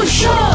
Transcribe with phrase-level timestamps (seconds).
[0.00, 0.49] O show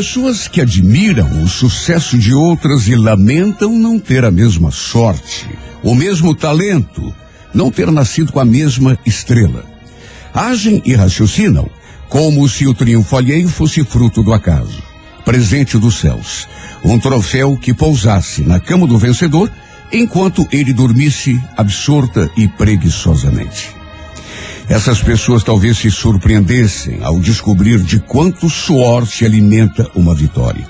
[0.00, 5.46] pessoas que admiram o sucesso de outras e lamentam não ter a mesma sorte,
[5.82, 7.14] o mesmo talento,
[7.52, 9.62] não ter nascido com a mesma estrela.
[10.32, 11.68] Agem e raciocinam
[12.08, 14.82] como se o triunfo alheio fosse fruto do acaso,
[15.22, 16.48] presente dos céus,
[16.82, 19.52] um troféu que pousasse na cama do vencedor
[19.92, 23.79] enquanto ele dormisse absorta e preguiçosamente.
[24.70, 30.64] Essas pessoas talvez se surpreendessem ao descobrir de quanto suor se alimenta uma vitória.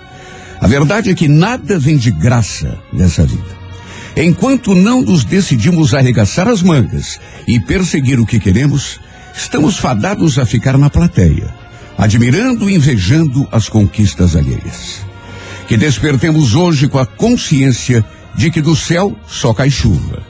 [0.59, 3.61] A verdade é que nada vem de graça nessa vida.
[4.17, 8.99] Enquanto não nos decidimos arregaçar as mangas e perseguir o que queremos,
[9.37, 11.53] estamos fadados a ficar na plateia,
[11.99, 15.05] admirando e invejando as conquistas alheias.
[15.69, 18.03] Que despertemos hoje com a consciência
[18.35, 20.30] de que do céu só cai chuva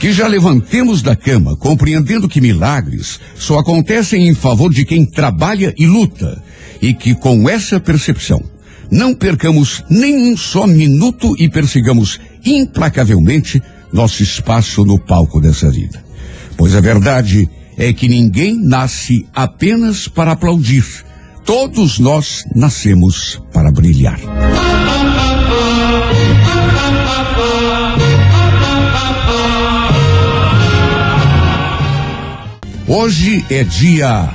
[0.00, 5.74] que já levantemos da cama compreendendo que milagres só acontecem em favor de quem trabalha
[5.76, 6.42] e luta,
[6.80, 8.42] e que com essa percepção
[8.90, 13.62] não percamos nem um só minuto e persigamos implacavelmente
[13.92, 16.02] nosso espaço no palco dessa vida.
[16.56, 20.84] Pois a verdade é que ninguém nasce apenas para aplaudir.
[21.44, 24.18] Todos nós nascemos para brilhar.
[32.92, 34.28] Hoje é dia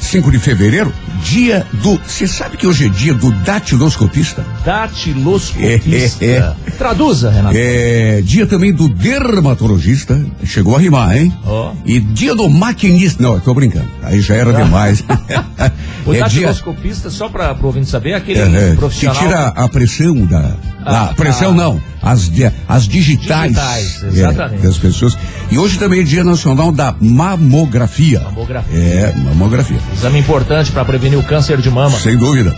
[0.00, 0.92] 5 de fevereiro,
[1.22, 1.96] dia do.
[2.04, 4.44] Você sabe que hoje é dia do datiloscopista?
[4.64, 6.24] Datiloscopista.
[6.26, 7.56] É, é, Traduza, Renato.
[7.56, 10.20] É dia também do dermatologista.
[10.42, 11.32] Chegou a rimar, hein?
[11.46, 11.74] Ó.
[11.84, 13.22] E dia do maquinista.
[13.22, 13.88] Não, eu tô brincando.
[14.02, 15.04] Aí já era demais.
[16.04, 16.24] O é dia.
[16.24, 19.22] datiloscopista, só para o ouvinte saber, é aquele é, é, que profissional.
[19.22, 20.56] tira a pressão da.
[20.86, 21.62] Ah, a pressão tá.
[21.64, 22.30] não, as,
[22.68, 24.62] as digitais, Digitais, é, exatamente.
[24.62, 25.18] das pessoas.
[25.50, 28.20] E hoje também é dia nacional da mamografia.
[28.20, 28.78] Mamografia.
[28.78, 29.78] É, mamografia.
[29.92, 31.98] Exame importante para prevenir o câncer de mama.
[31.98, 32.54] Sem dúvida.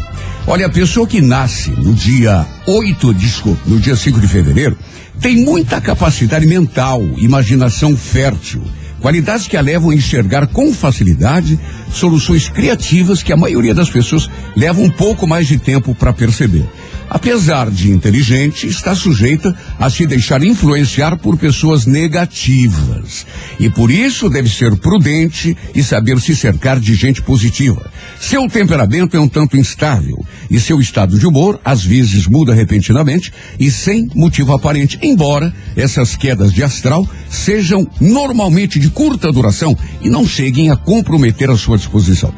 [0.46, 4.76] Olha, a pessoa que nasce no dia 8, desculpa, no dia 5 de fevereiro,
[5.20, 8.62] tem muita capacidade mental, imaginação fértil,
[9.00, 11.58] qualidades que a levam a enxergar com facilidade
[11.92, 16.66] soluções criativas que a maioria das pessoas leva um pouco mais de tempo para perceber.
[17.10, 23.26] Apesar de inteligente, está sujeita a se deixar influenciar por pessoas negativas.
[23.58, 27.90] E por isso deve ser prudente e saber se cercar de gente positiva.
[28.20, 33.32] Seu temperamento é um tanto instável e seu estado de humor às vezes muda repentinamente
[33.58, 40.08] e sem motivo aparente, embora essas quedas de astral sejam normalmente de curta duração e
[40.08, 42.32] não cheguem a comprometer a sua disposição.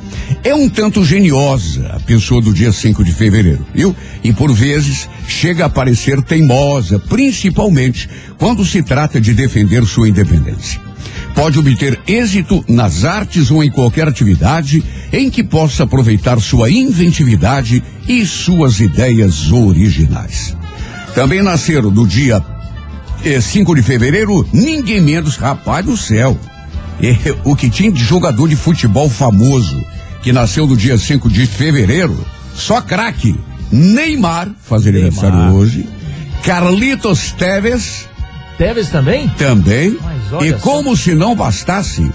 [0.45, 3.95] É um tanto geniosa a pessoa do dia 5 de fevereiro, viu?
[4.23, 8.07] E por vezes chega a parecer teimosa, principalmente
[8.37, 10.79] quando se trata de defender sua independência.
[11.35, 17.83] Pode obter êxito nas artes ou em qualquer atividade em que possa aproveitar sua inventividade
[18.07, 20.55] e suas ideias originais.
[21.15, 22.45] Também nasceram no dia
[23.25, 26.39] eh, 5 de fevereiro, ninguém menos, rapaz do céu.
[27.03, 29.83] Eh, o que tinha de jogador de futebol famoso,
[30.23, 33.35] que nasceu no dia 5 de fevereiro, só craque.
[33.71, 35.89] Neymar, faz aniversário hoje.
[36.43, 38.09] Carlitos Teves,
[38.61, 39.27] Teves também?
[39.39, 39.97] também.
[40.43, 40.59] E só.
[40.59, 42.11] como se não bastasse,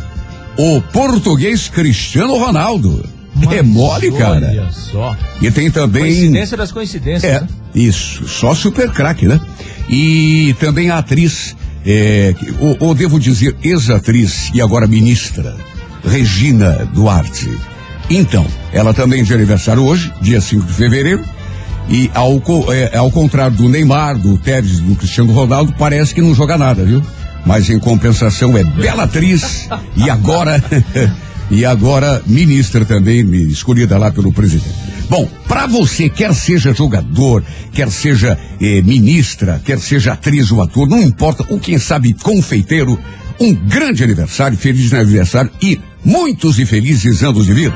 [0.57, 3.03] o português Cristiano Ronaldo.
[3.51, 4.47] é Mas mole, cara.
[4.47, 5.17] Olha só.
[5.41, 6.03] E tem também.
[6.03, 7.31] Coincidência das coincidências.
[7.31, 7.47] É, né?
[7.73, 9.39] isso, só super craque, né?
[9.89, 11.55] E também a atriz,
[11.85, 15.55] é, ou, ou devo dizer ex-atriz e agora ministra,
[16.03, 17.49] Regina Duarte.
[18.09, 21.23] Então, ela também de aniversário hoje, dia 5 de fevereiro,
[21.87, 22.41] e ao,
[22.73, 26.83] é, ao contrário do Neymar, do Tevez, do Cristiano Ronaldo, parece que não joga nada,
[26.83, 27.01] viu?
[27.45, 30.63] Mas em compensação é bela atriz e agora
[31.51, 34.73] e agora ministra também, escolhida lá pelo presidente.
[35.09, 40.87] Bom, para você, quer seja jogador, quer seja eh, ministra, quer seja atriz ou ator,
[40.87, 42.99] não importa, ou quem sabe confeiteiro,
[43.39, 47.75] um grande aniversário, feliz aniversário e muitos e felizes anos de vida.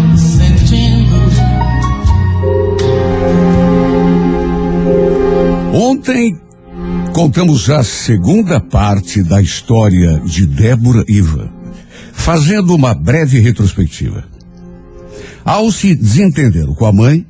[5.73, 6.37] Ontem
[7.13, 11.49] contamos a segunda parte da história de Débora Iva,
[12.11, 14.25] fazendo uma breve retrospectiva.
[15.45, 17.25] Ao se desentender com a mãe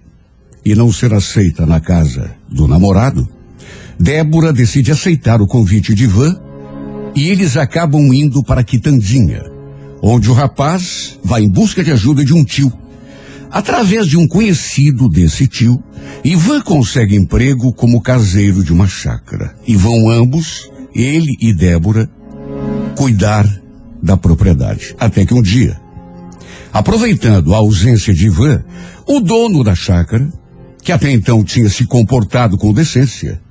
[0.66, 3.30] e não ser aceita na casa do namorado,
[4.00, 6.36] Débora decide aceitar o convite de Ivan
[7.16, 9.44] e eles acabam indo para Quitandinha,
[10.02, 12.74] onde o rapaz vai em busca de ajuda de um tio.
[13.52, 15.84] Através de um conhecido desse tio,
[16.24, 19.54] Ivan consegue emprego como caseiro de uma chácara.
[19.68, 22.10] E vão ambos, ele e Débora,
[22.96, 23.46] cuidar
[24.02, 24.96] da propriedade.
[24.98, 25.78] Até que um dia,
[26.72, 28.64] aproveitando a ausência de Ivan,
[29.06, 30.32] o dono da chácara,
[30.82, 33.42] que até então tinha se comportado com decência,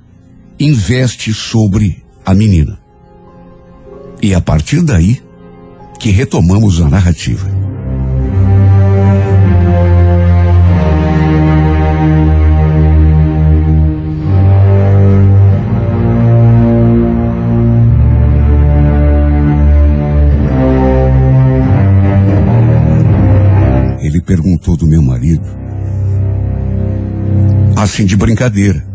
[0.59, 2.79] investe sobre a menina.
[4.19, 5.21] E a partir daí
[5.99, 7.70] que retomamos a narrativa.
[24.21, 25.45] Perguntou do meu marido,
[27.75, 28.85] assim de brincadeira,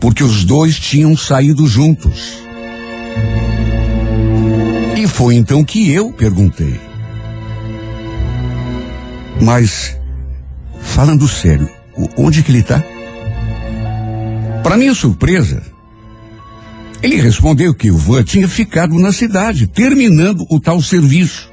[0.00, 2.42] porque os dois tinham saído juntos.
[4.96, 6.78] E foi então que eu perguntei.
[9.40, 9.98] Mas,
[10.80, 11.68] falando sério,
[12.16, 12.82] onde que ele está?
[14.62, 15.62] Para minha surpresa,
[17.02, 21.50] ele respondeu que o Van tinha ficado na cidade, terminando o tal serviço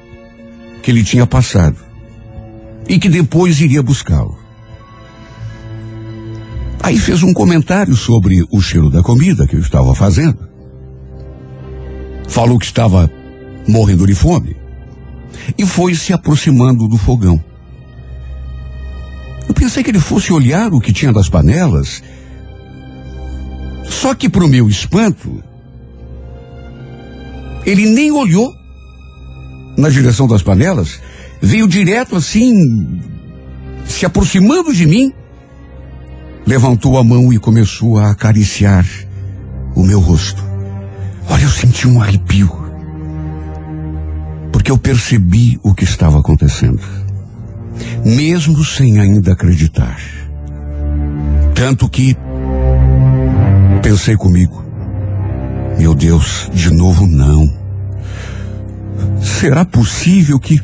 [0.82, 1.89] que ele tinha passado.
[2.90, 4.36] E que depois iria buscá-lo.
[6.82, 10.48] Aí fez um comentário sobre o cheiro da comida que eu estava fazendo.
[12.28, 13.08] Falou que estava
[13.68, 14.56] morrendo de fome.
[15.56, 17.40] E foi se aproximando do fogão.
[19.46, 22.02] Eu pensei que ele fosse olhar o que tinha das panelas.
[23.88, 25.40] Só que, para o meu espanto,
[27.64, 28.52] ele nem olhou
[29.78, 31.00] na direção das panelas,
[31.40, 33.00] veio direto assim,
[33.84, 35.12] se aproximando de mim,
[36.46, 38.86] levantou a mão e começou a acariciar
[39.74, 40.42] o meu rosto.
[41.28, 42.50] Olha, eu senti um arrepio,
[44.52, 46.80] porque eu percebi o que estava acontecendo,
[48.04, 49.98] mesmo sem ainda acreditar.
[51.54, 52.16] Tanto que
[53.82, 54.64] pensei comigo,
[55.78, 57.60] meu Deus, de novo não.
[59.22, 60.60] Será possível que.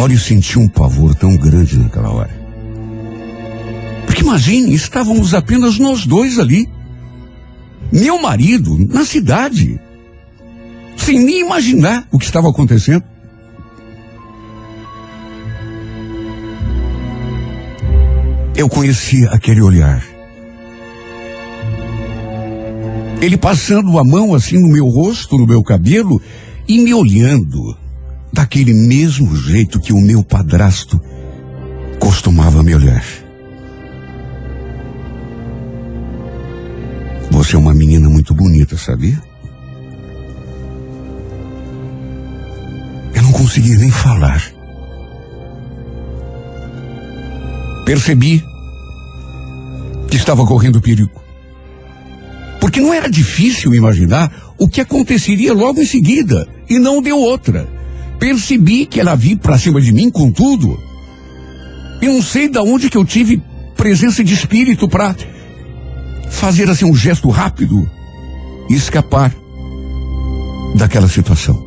[0.00, 2.40] Olha, eu senti um pavor tão grande naquela hora.
[4.06, 6.68] Porque imagine, estávamos apenas nós dois ali.
[7.92, 9.78] Meu marido, na cidade.
[10.96, 13.04] Sem nem imaginar o que estava acontecendo.
[18.56, 20.02] Eu conhecia aquele olhar.
[23.20, 26.20] Ele passando a mão assim no meu rosto, no meu cabelo
[26.66, 27.76] e me olhando
[28.32, 31.00] daquele mesmo jeito que o meu padrasto
[31.98, 33.04] costumava me olhar.
[37.30, 39.20] Você é uma menina muito bonita, sabia?
[43.14, 44.42] Eu não conseguia nem falar.
[47.84, 48.44] Percebi
[50.08, 51.20] que estava correndo perigo.
[52.60, 57.79] Porque não era difícil imaginar o que aconteceria logo em seguida, e não deu outra.
[58.20, 60.78] Percebi que ela vinha para cima de mim com tudo.
[62.02, 63.42] E não sei de onde que eu tive
[63.74, 65.16] presença de espírito para
[66.28, 67.90] fazer assim um gesto rápido
[68.68, 69.34] e escapar
[70.76, 71.66] daquela situação.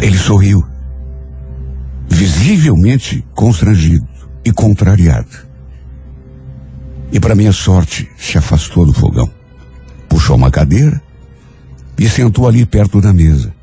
[0.00, 0.64] Ele sorriu,
[2.08, 4.06] visivelmente constrangido
[4.44, 5.46] e contrariado.
[7.12, 9.30] E para minha sorte, se afastou do fogão.
[10.08, 11.00] Puxou uma cadeira
[11.98, 13.54] e sentou ali perto da mesa.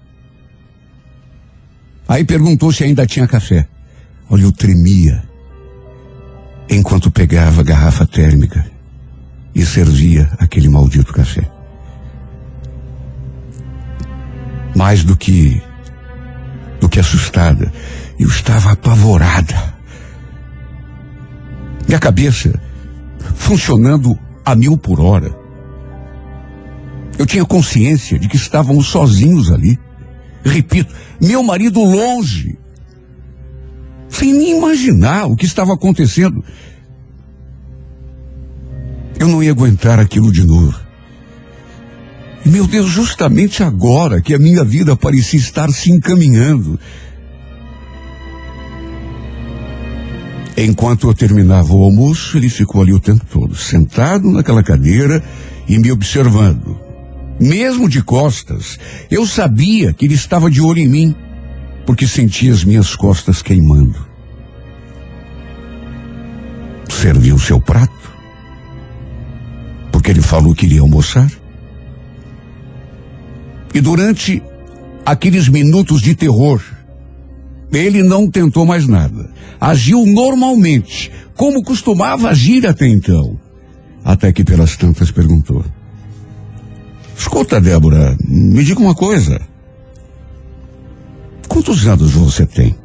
[2.08, 3.68] Aí perguntou se ainda tinha café.
[4.30, 5.24] Olha, eu tremia
[6.70, 8.66] enquanto pegava a garrafa térmica
[9.54, 11.50] e servia aquele maldito café.
[14.75, 15.62] Mais do que
[16.80, 17.72] do que assustada,
[18.20, 19.74] Eu estava apavorada.
[21.88, 22.54] Minha cabeça
[23.36, 25.42] funcionando a mil por hora.
[27.17, 29.77] Eu tinha consciência de que estávamos sozinhos ali.
[30.43, 32.58] Repito, meu marido longe.
[34.10, 36.43] Sem nem imaginar o que estava acontecendo.
[39.20, 40.77] Eu não ia aguentar aquilo de novo.
[42.46, 46.77] Meu Deus, justamente agora que a minha vida parecia estar se encaminhando.
[50.58, 55.24] Enquanto eu terminava o almoço, ele ficou ali o tempo todo, sentado naquela cadeira
[55.67, 56.83] e me observando.
[57.40, 61.16] Mesmo de costas, eu sabia que ele estava de olho em mim,
[61.86, 64.08] porque sentia as minhas costas queimando.
[66.90, 68.12] Serviu seu prato,
[69.92, 71.30] porque ele falou que iria almoçar.
[73.74, 74.42] E durante
[75.06, 76.62] aqueles minutos de terror,
[77.72, 79.32] ele não tentou mais nada.
[79.60, 83.40] Agiu normalmente, como costumava agir até então.
[84.06, 85.66] Até que pelas tantas perguntou:
[87.17, 89.39] Escuta, Débora, me diga uma coisa.
[91.48, 92.75] Quantos anos você tem?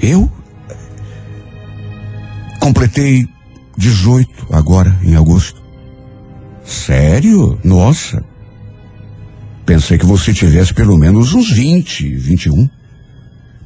[0.00, 0.30] Eu?
[2.60, 3.26] Completei
[3.76, 5.62] 18 agora, em agosto.
[6.64, 7.58] Sério?
[7.62, 8.24] Nossa.
[9.64, 12.68] Pensei que você tivesse pelo menos uns 20, 21.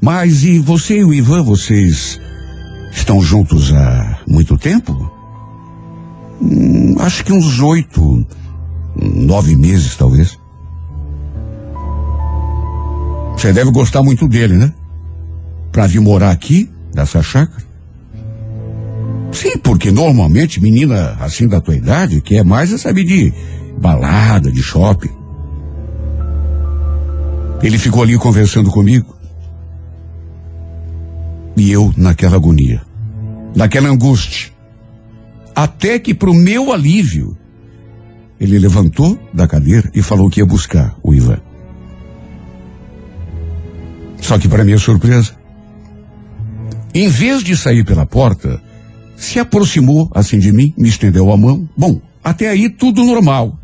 [0.01, 2.19] Mas e você e o Ivan, vocês
[2.91, 5.20] estão juntos há muito tempo?
[6.41, 8.27] Hum, acho que uns oito,
[8.97, 10.39] nove meses, talvez.
[13.37, 14.73] Você deve gostar muito dele, né?
[15.73, 17.65] Pra vir morar aqui, nessa chácara.
[19.33, 23.33] Sim, porque normalmente menina assim da tua idade quer mais é saber de
[23.79, 25.11] balada, de shopping.
[27.63, 29.17] Ele ficou ali conversando comigo.
[31.57, 32.83] E eu naquela agonia,
[33.55, 34.50] naquela angústia.
[35.61, 37.37] Até que pro meu alívio,
[38.41, 41.39] ele levantou da cadeira e falou que ia buscar o Ivan.
[44.23, 45.37] Só que para minha surpresa,
[46.95, 48.59] em vez de sair pela porta,
[49.19, 51.69] se aproximou assim de mim, me estendeu a mão.
[51.77, 53.61] Bom, até aí tudo normal.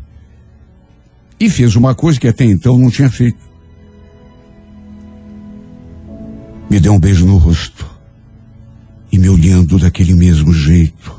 [1.39, 3.39] E fez uma coisa que até então não tinha feito.
[6.69, 7.89] Me deu um beijo no rosto.
[9.11, 11.16] E me olhando daquele mesmo jeito,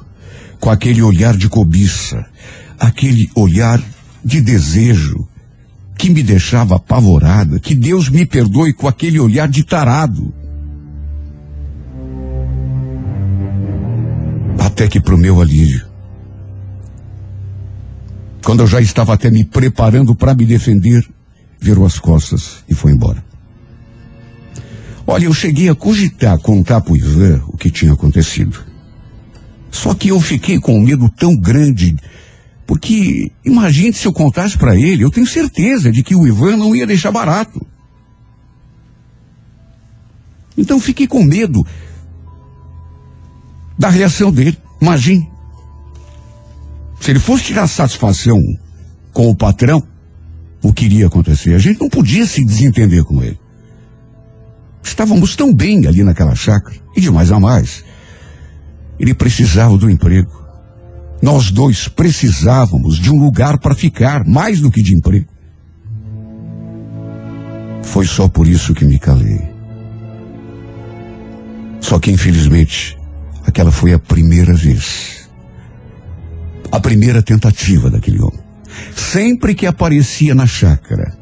[0.60, 2.24] com aquele olhar de cobiça,
[2.78, 3.82] aquele olhar
[4.24, 5.26] de desejo
[5.96, 10.32] que me deixava apavorada, que Deus me perdoe com aquele olhar de tarado.
[14.58, 15.86] Até que pro meu alívio,
[18.44, 21.04] quando eu já estava até me preparando para me defender,
[21.60, 23.22] virou as costas e foi embora.
[25.06, 28.67] Olha, eu cheguei a cogitar contar pro Ivan o que tinha acontecido.
[29.70, 31.96] Só que eu fiquei com um medo tão grande,
[32.66, 36.74] porque imagine se eu contasse para ele, eu tenho certeza de que o Ivan não
[36.74, 37.64] ia deixar barato.
[40.56, 41.64] Então fiquei com medo
[43.78, 44.58] da reação dele.
[44.80, 45.30] Imagine.
[47.00, 48.38] Se ele fosse tirar satisfação
[49.12, 49.82] com o patrão,
[50.62, 51.54] o que iria acontecer?
[51.54, 53.38] A gente não podia se desentender com ele.
[54.82, 57.84] Estávamos tão bem ali naquela chácara, e de mais a mais.
[58.98, 60.46] Ele precisava do emprego.
[61.20, 65.26] Nós dois precisávamos de um lugar para ficar, mais do que de emprego.
[67.82, 69.40] Foi só por isso que me calei.
[71.80, 72.98] Só que, infelizmente,
[73.46, 75.28] aquela foi a primeira vez.
[76.70, 78.40] A primeira tentativa daquele homem.
[78.94, 81.16] Sempre que aparecia na chácara,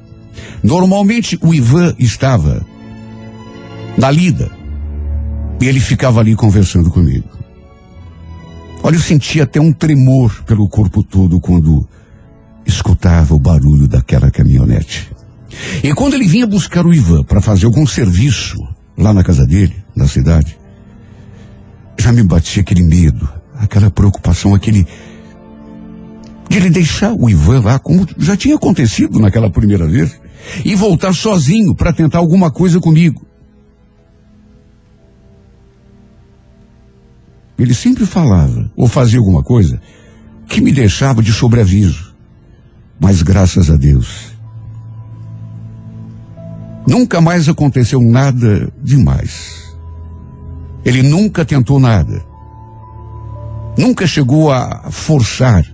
[0.62, 2.66] normalmente o Ivan estava
[3.96, 4.50] na lida
[5.60, 7.35] e ele ficava ali conversando comigo.
[8.86, 11.84] Olha, eu sentia até um tremor pelo corpo todo quando
[12.64, 15.10] escutava o barulho daquela caminhonete.
[15.82, 18.56] E quando ele vinha buscar o Ivan para fazer algum serviço
[18.96, 20.56] lá na casa dele, na cidade,
[21.98, 23.28] já me batia aquele medo,
[23.58, 24.86] aquela preocupação, aquele.
[26.48, 30.16] de ele deixar o Ivan lá, como já tinha acontecido naquela primeira vez,
[30.64, 33.25] e voltar sozinho para tentar alguma coisa comigo.
[37.58, 39.80] Ele sempre falava ou fazia alguma coisa
[40.46, 42.14] que me deixava de sobreaviso.
[43.00, 44.32] Mas graças a Deus,
[46.86, 49.74] nunca mais aconteceu nada demais.
[50.84, 52.24] Ele nunca tentou nada.
[53.76, 55.64] Nunca chegou a forçar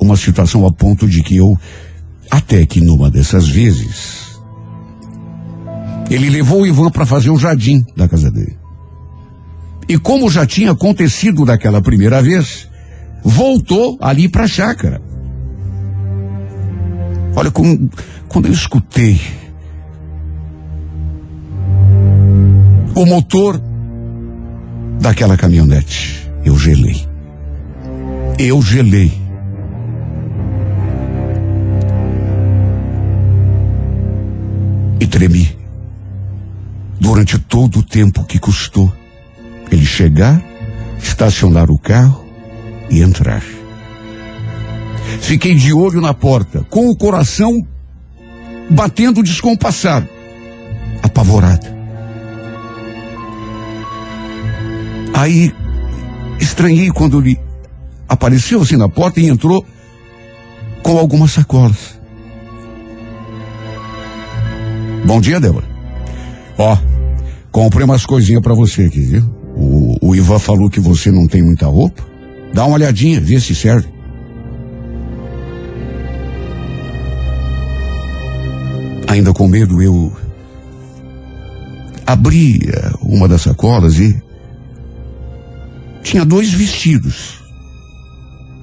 [0.00, 1.58] uma situação a ponto de que eu,
[2.30, 4.40] até que numa dessas vezes,
[6.10, 8.56] Ele levou o Ivan para fazer o jardim da casa dele.
[9.88, 12.68] E como já tinha acontecido daquela primeira vez,
[13.22, 15.00] voltou ali para a chácara.
[17.36, 17.90] Olha, quando,
[18.28, 19.20] quando eu escutei
[22.94, 23.60] o motor
[25.00, 27.06] daquela caminhonete, eu gelei.
[28.38, 29.12] Eu gelei.
[34.98, 35.56] E tremi.
[36.98, 38.90] Durante todo o tempo que custou
[39.76, 40.42] ele chegar,
[40.98, 42.24] estacionar o carro
[42.90, 43.42] e entrar.
[45.20, 47.52] Fiquei de olho na porta, com o coração
[48.70, 50.08] batendo descompassado,
[51.02, 51.66] apavorado.
[55.14, 55.52] Aí
[56.40, 57.38] estranhei quando ele
[58.08, 59.64] apareceu assim na porta e entrou
[60.82, 61.98] com algumas sacolas.
[65.04, 65.66] Bom dia, Débora.
[66.58, 66.76] Ó,
[67.52, 69.35] comprei umas coisinhas para você aqui, viu?
[69.56, 72.04] O, o Ivan falou que você não tem muita roupa.
[72.52, 73.88] Dá uma olhadinha, vê se serve.
[79.08, 80.12] Ainda com medo, eu
[82.06, 84.20] abri eh, uma das sacolas e
[86.02, 87.42] tinha dois vestidos.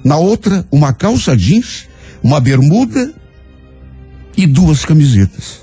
[0.04, 1.88] Na outra, uma calça jeans,
[2.22, 3.12] uma bermuda
[4.36, 5.62] e duas camisetas.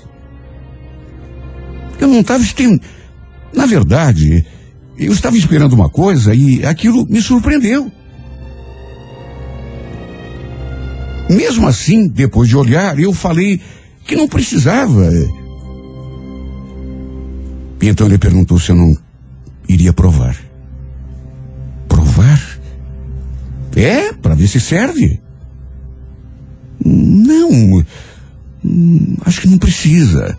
[1.98, 2.80] Eu não estava esperando.
[3.54, 4.44] Na verdade,
[4.98, 7.90] eu estava esperando uma coisa e aquilo me surpreendeu.
[11.30, 13.60] Mesmo assim, depois de olhar, eu falei
[14.04, 15.08] que não precisava.
[17.80, 18.96] E então ele perguntou se eu não
[19.68, 20.36] iria provar.
[21.88, 22.40] Provar?
[23.74, 25.20] É, para ver se serve.
[26.84, 27.82] Não,
[28.64, 30.38] hum, acho que não precisa.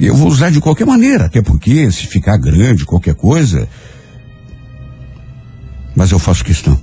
[0.00, 3.68] Eu vou usar de qualquer maneira, até porque se ficar grande, qualquer coisa.
[5.94, 6.80] Mas eu faço questão.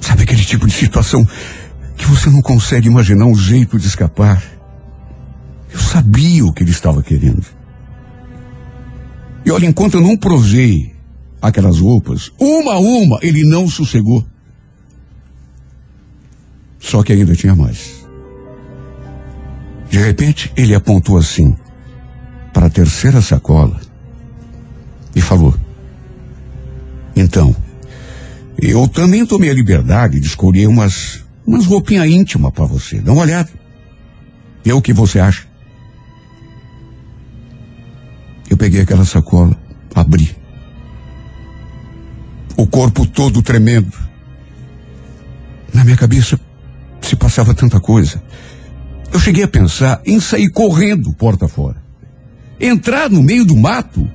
[0.00, 1.26] Sabe aquele tipo de situação
[1.96, 4.42] que você não consegue imaginar um jeito de escapar?
[5.70, 7.44] Eu sabia o que ele estava querendo.
[9.44, 10.94] E olha, enquanto eu não provei
[11.42, 14.24] aquelas roupas, uma a uma, ele não sossegou.
[16.78, 17.93] Só que ainda tinha mais.
[19.94, 21.56] De repente, ele apontou assim
[22.52, 23.80] para a terceira sacola
[25.14, 25.54] e falou:
[27.14, 27.54] Então,
[28.58, 33.00] eu também tomei a liberdade de escolher umas, umas roupinhas íntimas para você.
[33.00, 33.48] Dá uma olhada.
[34.64, 35.46] E o que você acha?
[38.50, 39.56] Eu peguei aquela sacola,
[39.94, 40.36] abri.
[42.56, 43.96] O corpo todo tremendo.
[45.72, 46.36] Na minha cabeça
[47.00, 48.20] se passava tanta coisa.
[49.14, 51.80] Eu cheguei a pensar em sair correndo porta fora.
[52.58, 54.10] Entrar no meio do mato.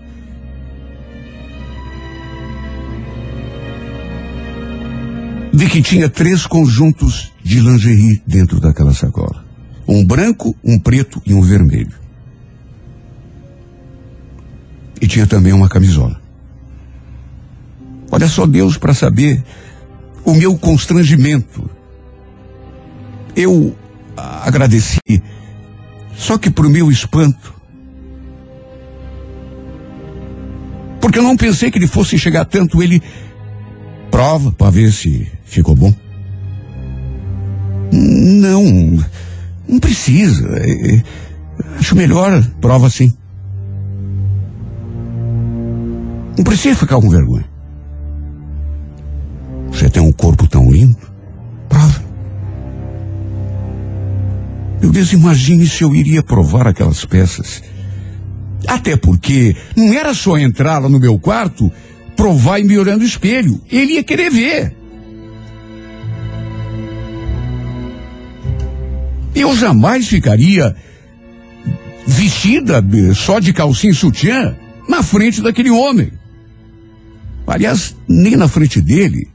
[5.54, 9.46] Vi que tinha três conjuntos de lingerie dentro daquela sacola.
[9.88, 11.98] Um branco, um preto e um vermelho.
[15.00, 16.20] E tinha também uma camisola.
[18.12, 19.46] Olha só Deus para saber
[20.26, 21.70] o meu constrangimento.
[23.34, 23.74] Eu
[24.44, 25.00] agradeci.
[26.16, 27.54] Só que para o meu espanto,
[31.00, 33.02] porque eu não pensei que ele fosse chegar tanto, ele
[34.12, 35.94] prova para ver se ficou bom.
[37.92, 38.64] Não,
[39.68, 40.48] não precisa.
[40.60, 41.04] É, é,
[41.80, 43.14] acho melhor prova assim.
[46.38, 47.46] Não precisa ficar com vergonha.
[49.72, 50.98] Você tem um corpo tão lindo.
[51.68, 52.09] Prova.
[54.82, 57.62] Meu Deus, imagine se eu iria provar aquelas peças.
[58.68, 61.72] Até porque não era só entrar lá no meu quarto,
[62.16, 63.62] provar e me olhando no espelho.
[63.70, 64.76] Ele ia querer ver.
[69.36, 70.76] Eu jamais ficaria
[72.06, 72.84] vestida
[73.16, 74.56] só de calcinha e sutiã
[74.88, 76.12] na frente daquele homem.
[77.46, 79.28] Aliás, nem na frente dele,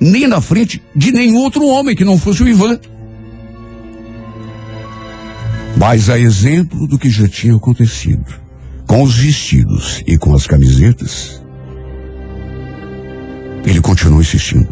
[0.00, 2.78] nem na frente de nenhum outro homem que não fosse o Ivan.
[5.76, 8.26] Mas a exemplo do que já tinha acontecido,
[8.86, 11.42] com os vestidos e com as camisetas,
[13.64, 14.68] ele continuou insistindo.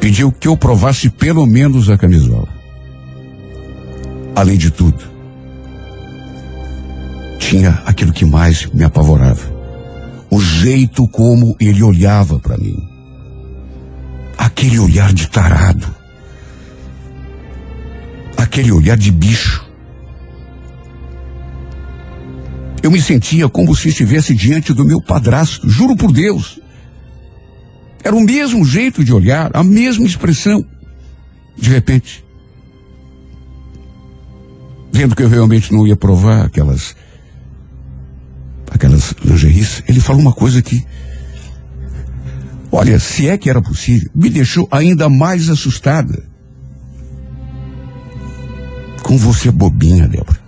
[0.00, 2.48] Pediu que eu provasse pelo menos a camisola.
[4.34, 5.02] Além de tudo,
[7.38, 9.54] tinha aquilo que mais me apavorava.
[10.30, 12.76] O jeito como ele olhava para mim.
[14.36, 15.86] Aquele olhar de tarado
[18.36, 19.64] aquele olhar de bicho.
[22.82, 26.60] Eu me sentia como se estivesse diante do meu padrasto, juro por Deus.
[28.04, 30.64] Era o mesmo jeito de olhar, a mesma expressão.
[31.56, 32.24] De repente,
[34.92, 36.94] vendo que eu realmente não ia provar aquelas
[38.70, 40.84] aquelas lingeries, ele falou uma coisa que
[42.70, 46.35] olha, se é que era possível, me deixou ainda mais assustada.
[49.06, 50.40] Com você bobinha, Débora.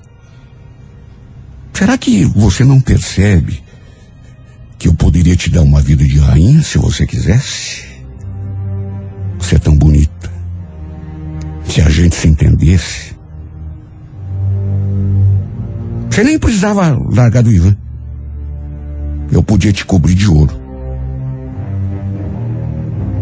[1.73, 3.63] Será que você não percebe
[4.77, 7.87] que eu poderia te dar uma vida de rainha se você quisesse?
[9.39, 10.29] Você é tão bonita.
[11.67, 13.17] Se a gente se entendesse.
[16.11, 17.77] Você nem precisava largar do Ivan.
[19.31, 20.61] Eu podia te cobrir de ouro.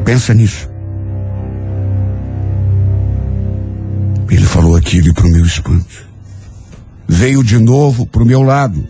[0.02, 0.75] Pensa nisso.
[4.56, 6.06] Falou aquilo para o meu espanto.
[7.06, 8.88] Veio de novo para o meu lado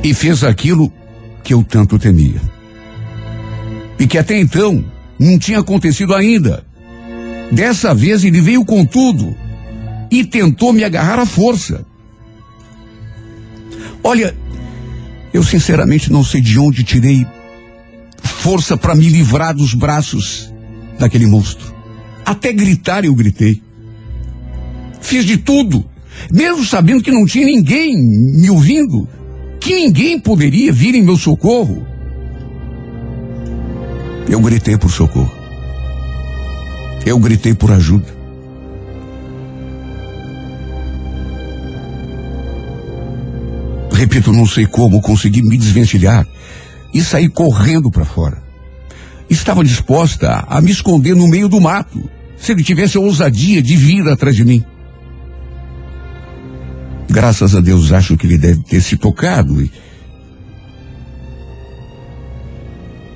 [0.00, 0.92] e fez aquilo
[1.42, 2.40] que eu tanto temia.
[3.98, 4.84] E que até então
[5.18, 6.64] não tinha acontecido ainda.
[7.50, 9.36] Dessa vez ele veio com tudo
[10.08, 11.84] e tentou me agarrar à força.
[14.04, 14.36] Olha,
[15.32, 17.26] eu sinceramente não sei de onde tirei
[18.22, 20.48] força para me livrar dos braços
[20.96, 21.74] daquele monstro.
[22.24, 23.63] Até gritar eu gritei.
[25.04, 25.84] Fiz de tudo,
[26.32, 29.06] mesmo sabendo que não tinha ninguém me ouvindo,
[29.60, 31.86] que ninguém poderia vir em meu socorro.
[34.26, 35.30] Eu gritei por socorro.
[37.04, 38.06] Eu gritei por ajuda.
[43.92, 46.26] Repito, não sei como consegui me desvencilhar
[46.94, 48.42] e sair correndo para fora.
[49.28, 53.76] Estava disposta a me esconder no meio do mato, se ele tivesse a ousadia de
[53.76, 54.64] vir atrás de mim.
[57.14, 59.70] Graças a Deus acho que ele deve ter se tocado e.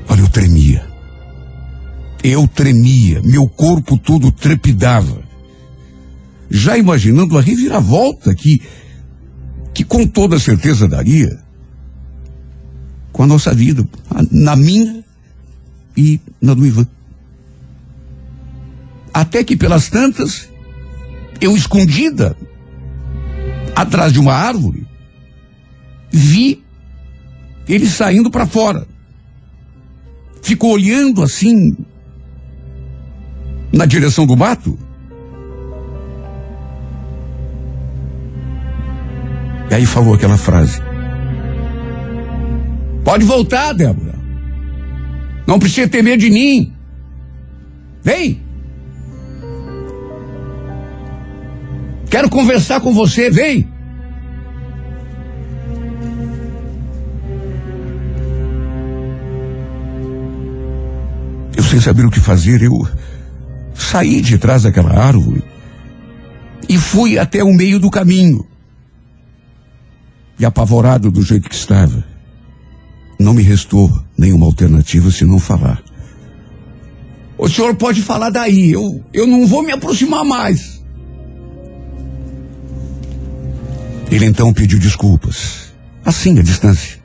[0.09, 0.89] Olha, eu tremia.
[2.23, 5.21] Eu tremia, meu corpo todo trepidava.
[6.49, 8.63] Já imaginando a reviravolta que,
[9.75, 11.37] que com toda certeza daria
[13.11, 13.85] com a nossa vida,
[14.31, 15.03] na minha
[15.97, 16.87] e na do Ivan.
[19.13, 20.49] Até que pelas tantas,
[21.41, 22.37] eu escondida
[23.75, 24.87] atrás de uma árvore,
[26.11, 26.63] vi
[27.69, 28.87] ele saindo para fora.
[30.43, 31.77] Ficou olhando assim
[33.73, 34.79] na direção do mato.
[39.71, 40.81] E aí falou aquela frase.
[43.05, 44.19] Pode voltar, Débora.
[45.47, 46.73] Não precisa ter medo de mim.
[48.03, 48.48] Vem.
[52.11, 53.69] Quero conversar com você, vem.
[61.55, 62.73] Eu sem saber o que fazer, eu
[63.75, 65.43] saí de trás daquela árvore
[66.69, 68.47] e fui até o meio do caminho.
[70.39, 72.05] E apavorado do jeito que estava,
[73.19, 75.83] não me restou nenhuma alternativa senão falar.
[77.37, 80.78] O senhor pode falar daí, eu, eu não vou me aproximar mais.
[84.11, 85.73] Ele então pediu desculpas,
[86.05, 86.99] assim, à distância.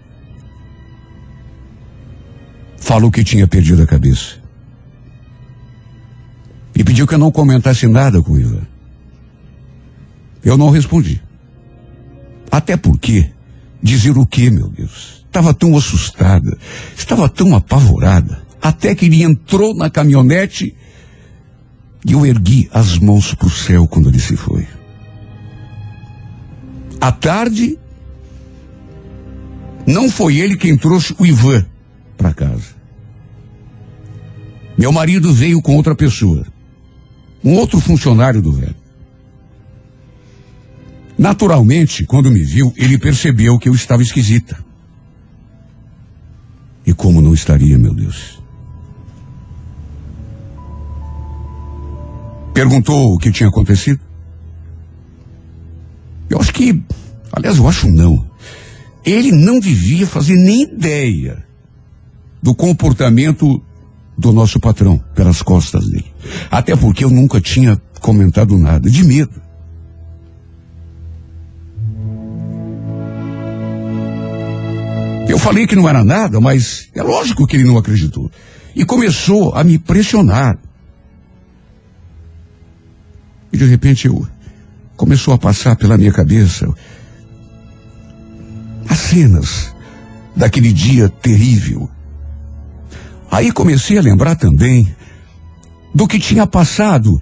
[2.78, 4.42] Falou que tinha perdido a cabeça.
[6.76, 8.68] E pediu que eu não comentasse nada com o Ivan.
[10.44, 11.22] Eu não respondi.
[12.52, 13.32] Até porque,
[13.82, 15.26] dizer o que, meu Deus?
[15.26, 16.58] Estava tão assustada,
[16.96, 20.76] estava tão apavorada, até que ele entrou na caminhonete
[22.06, 24.68] e eu ergui as mãos para o céu quando ele se foi.
[27.04, 27.78] À tarde,
[29.86, 31.66] não foi ele quem trouxe o Ivan
[32.16, 32.76] para casa.
[34.78, 36.48] Meu marido veio com outra pessoa,
[37.44, 38.76] um outro funcionário do velho.
[41.18, 44.64] Naturalmente, quando me viu, ele percebeu que eu estava esquisita.
[46.86, 48.42] E como não estaria, meu Deus?
[52.54, 54.13] Perguntou o que tinha acontecido?
[56.34, 56.82] Eu acho que,
[57.32, 58.28] aliás, eu acho não.
[59.06, 61.46] Ele não devia fazer nem ideia
[62.42, 63.62] do comportamento
[64.18, 66.12] do nosso patrão pelas costas dele.
[66.50, 69.40] Até porque eu nunca tinha comentado nada, de medo.
[75.30, 78.32] Eu falei que não era nada, mas é lógico que ele não acreditou.
[78.76, 80.58] E começou a me pressionar.
[83.52, 84.28] E de repente eu
[84.96, 86.68] começou a passar pela minha cabeça
[88.90, 89.74] as cenas
[90.36, 91.90] daquele dia terrível.
[93.32, 94.96] Aí comecei a lembrar também
[95.94, 97.22] do que tinha passado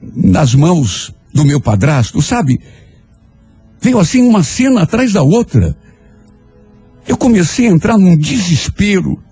[0.00, 2.60] nas mãos do meu padrasto, sabe?
[3.80, 5.76] Veio assim uma cena atrás da outra.
[7.06, 9.22] Eu comecei a entrar num desespero.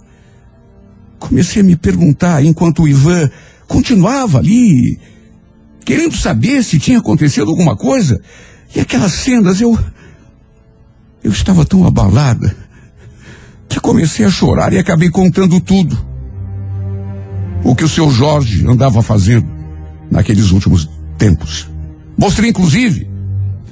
[1.19, 3.31] Comecei a me perguntar enquanto o Ivan
[3.67, 4.99] continuava ali,
[5.89, 8.21] querendo saber se tinha acontecido alguma coisa.
[8.77, 9.79] E aquelas cenas, eu.
[11.25, 12.55] Eu estava tão abalada
[13.67, 15.99] que comecei a chorar e acabei contando tudo.
[17.65, 19.49] O que o seu Jorge andava fazendo
[20.11, 21.71] naqueles últimos tempos.
[22.19, 23.09] Mostrei, inclusive,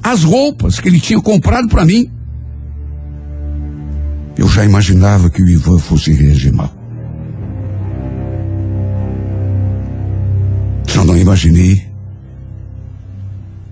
[0.03, 2.11] as roupas que ele tinha comprado para mim.
[4.39, 6.75] Eu já imaginava que o Ivan fosse reagir mal.
[10.89, 11.86] Só não imaginei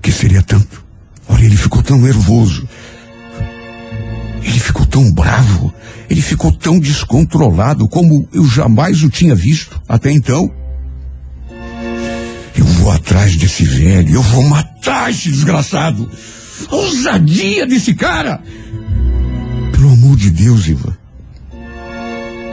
[0.05, 0.85] que seria tanto.
[1.27, 2.69] Olha, ele ficou tão nervoso.
[4.43, 5.73] Ele ficou tão bravo.
[6.11, 10.55] Ele ficou tão descontrolado como eu jamais o tinha visto até então.
[12.55, 16.09] Eu vou atrás desse velho, eu vou matar esse desgraçado.
[16.71, 18.43] A ousadia desse cara.
[19.73, 20.95] Pelo amor de Deus, Ivan.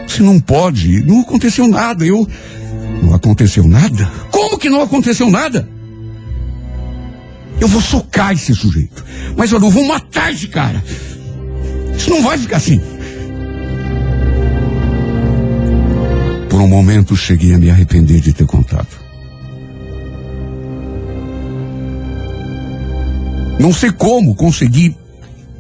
[0.08, 2.06] Você não pode, não aconteceu nada.
[2.06, 2.26] Eu.
[3.04, 4.10] Não aconteceu nada?
[4.32, 5.68] Como que não aconteceu nada?
[7.62, 9.06] Eu vou socar esse sujeito.
[9.38, 10.84] Mas eu não vou matar esse cara.
[11.96, 12.82] Isso não vai ficar assim.
[16.50, 18.88] Por um momento cheguei a me arrepender de ter contado.
[23.60, 24.98] Não sei como consegui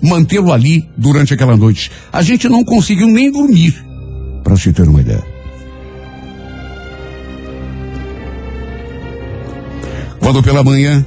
[0.02, 1.92] mantê-lo ali durante aquela noite.
[2.12, 3.76] A gente não conseguiu nem dormir,
[4.44, 5.24] para se ter uma ideia.
[10.20, 11.06] Quando pela manhã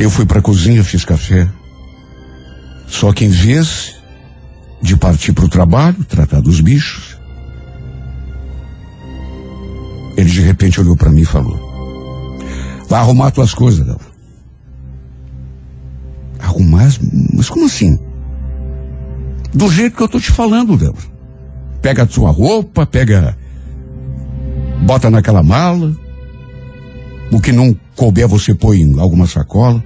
[0.00, 1.46] eu fui para a cozinha, fiz café.
[2.88, 3.94] Só que em vez
[4.80, 7.18] de partir para o trabalho, tratar dos bichos,
[10.16, 11.58] ele de repente olhou para mim e falou:
[12.88, 14.10] Vai arrumar tuas coisas, Débora.
[16.38, 16.90] Arrumar?
[17.34, 17.98] Mas como assim?
[19.52, 21.10] Do jeito que eu tô te falando, Débora.
[21.82, 23.36] Pega a sua roupa, pega.
[24.82, 25.94] Bota naquela mala.
[27.30, 29.84] O que não couber você põe em alguma sacola.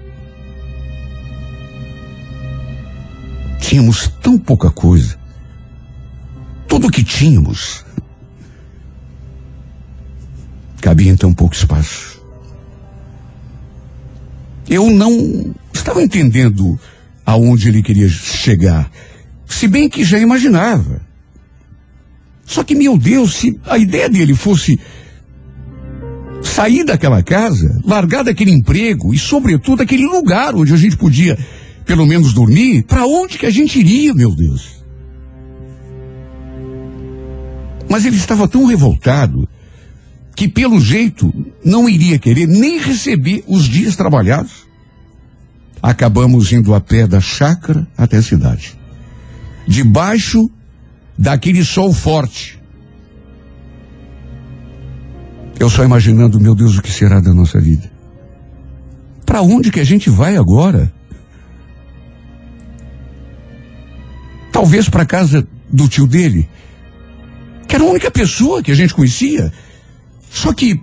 [3.66, 5.18] Tínhamos tão pouca coisa.
[6.68, 7.82] Tudo que tínhamos
[10.82, 12.22] cabia em tão pouco espaço.
[14.68, 16.78] Eu não estava entendendo
[17.24, 18.90] aonde ele queria chegar,
[19.46, 21.00] se bem que já imaginava.
[22.44, 24.78] Só que, meu Deus, se a ideia dele fosse
[26.42, 31.38] sair daquela casa, largar daquele emprego e, sobretudo, aquele lugar onde a gente podia,
[31.84, 34.82] pelo menos, dormir, para onde que a gente iria, meu Deus?
[37.88, 39.48] Mas ele estava tão revoltado
[40.34, 41.32] que, pelo jeito,
[41.64, 44.66] não iria querer nem receber os dias trabalhados.
[45.82, 48.76] Acabamos indo a pé da chácara até a cidade.
[49.68, 50.50] Debaixo
[51.16, 52.58] daquele sol forte.
[55.60, 57.90] Eu só imaginando, meu Deus, o que será da nossa vida?
[59.24, 60.92] Para onde que a gente vai agora?
[64.54, 66.48] Talvez para casa do tio dele,
[67.66, 69.52] que era a única pessoa que a gente conhecia.
[70.30, 70.80] Só que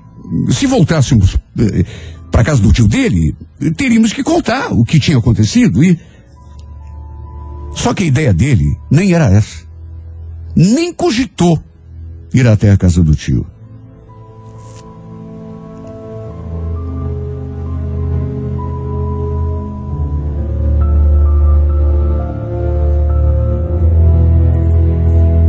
[0.51, 1.85] se voltássemos eh,
[2.29, 3.33] para casa do tio dele,
[3.77, 5.97] teríamos que contar o que tinha acontecido e
[7.73, 9.65] só que a ideia dele nem era essa.
[10.53, 11.57] Nem cogitou
[12.33, 13.47] ir até a casa do tio.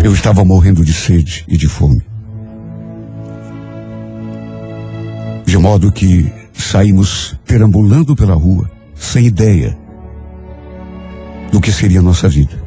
[0.02, 2.02] Eu estava morrendo de sede e de fome.
[5.46, 9.78] De modo que saímos perambulando pela rua, sem ideia
[11.52, 12.60] do que seria a nossa vida.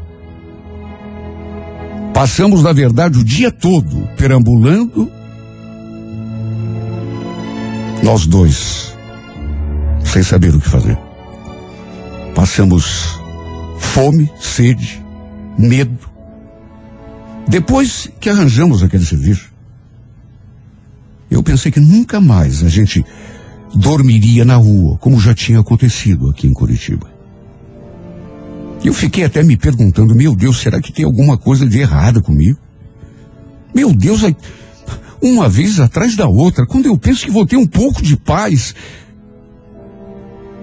[2.13, 5.11] Passamos, na verdade, o dia todo perambulando,
[8.01, 8.95] nós dois,
[10.05, 10.97] sem saber o que fazer.
[12.33, 13.19] Passamos
[13.77, 15.03] fome, sede,
[15.57, 16.14] medo.
[17.47, 19.53] Depois que arranjamos aquele serviço,
[21.29, 23.05] eu pensei que nunca mais a gente
[23.73, 27.13] dormiria na rua, como já tinha acontecido aqui em Curitiba.
[28.83, 32.59] Eu fiquei até me perguntando, meu Deus, será que tem alguma coisa de errada comigo?
[33.73, 34.21] Meu Deus,
[35.21, 38.75] uma vez atrás da outra, quando eu penso que vou ter um pouco de paz.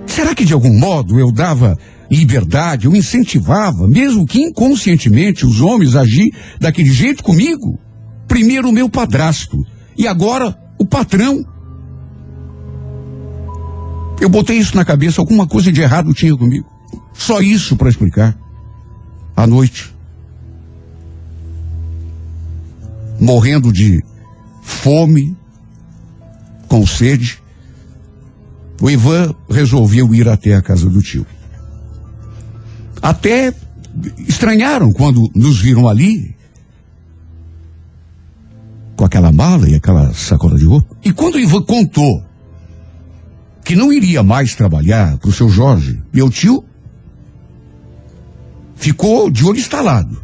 [0.06, 1.76] Será que de algum modo eu dava
[2.12, 7.78] liberdade, eu incentivava, mesmo que inconscientemente, os homens a agir daquele jeito comigo?
[8.28, 9.56] Primeiro o meu padrasto
[9.96, 11.42] e agora o patrão.
[14.20, 16.66] Eu botei isso na cabeça, alguma coisa de errado tinha comigo.
[17.14, 18.36] Só isso para explicar.
[19.34, 19.92] À noite,
[23.18, 24.02] morrendo de
[24.62, 25.34] fome,
[26.68, 27.38] com sede,
[28.80, 31.26] o Ivan resolveu ir até a casa do tio.
[33.02, 33.52] Até
[34.28, 36.36] estranharam quando nos viram ali,
[38.96, 40.96] com aquela mala e aquela sacola de roupa.
[41.04, 42.24] E quando o Ivan contou
[43.64, 46.64] que não iria mais trabalhar para o seu Jorge, meu tio
[48.76, 50.22] ficou de olho instalado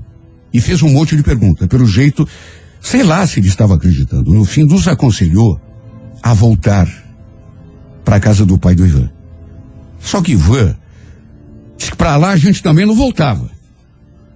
[0.52, 1.66] e fez um monte de perguntas.
[1.66, 2.26] Pelo jeito,
[2.80, 4.32] sei lá se ele estava acreditando.
[4.32, 5.60] No fim, nos aconselhou
[6.22, 6.88] a voltar
[8.04, 9.10] para a casa do pai do Ivan.
[10.00, 10.76] Só que Ivan
[11.78, 13.48] disse que para lá a gente também não voltava.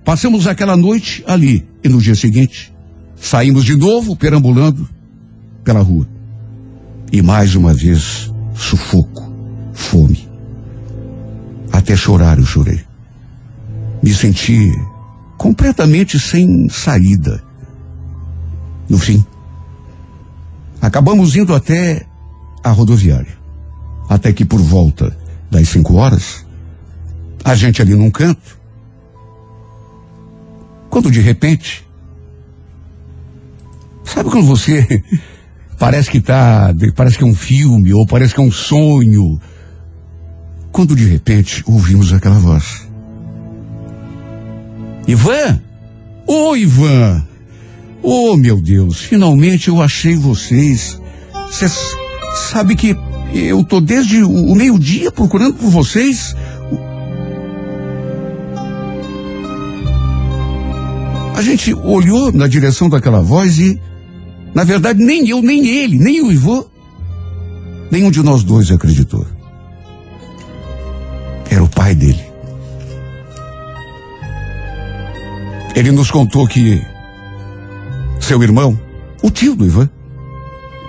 [0.04, 2.72] Passamos aquela noite ali e no dia seguinte
[3.16, 4.88] saímos de novo perambulando
[5.62, 6.08] pela rua.
[7.12, 9.32] E mais uma vez sufoco,
[9.72, 10.28] fome.
[11.70, 12.80] Até chorar eu chorei.
[14.02, 14.70] Me senti
[15.36, 17.42] completamente sem saída.
[18.88, 19.24] No fim,
[20.80, 22.06] acabamos indo até
[22.62, 23.38] a rodoviária.
[24.08, 25.16] Até que por volta
[25.50, 26.44] das cinco horas,
[27.44, 28.58] a gente ali num canto,
[30.90, 31.86] quando de repente,
[34.04, 35.02] sabe quando você
[35.78, 39.40] parece que tá, parece que é um filme ou parece que é um sonho,
[40.70, 42.88] quando de repente ouvimos aquela voz.
[45.06, 45.60] Ivan?
[46.26, 47.26] Ô oh, Ivan!
[48.02, 51.00] Oh meu Deus, finalmente eu achei vocês.
[51.50, 51.66] Você
[52.50, 52.96] sabe que
[53.32, 56.34] eu tô desde o, meio-dia procurando por vocês.
[61.42, 63.76] A gente olhou na direção daquela voz e,
[64.54, 66.62] na verdade, nem eu, nem ele, nem o Ivan,
[67.90, 69.26] nenhum de nós dois acreditou.
[71.50, 72.22] Era o pai dele.
[75.74, 76.80] Ele nos contou que
[78.20, 78.80] seu irmão,
[79.20, 79.90] o tio do Ivan,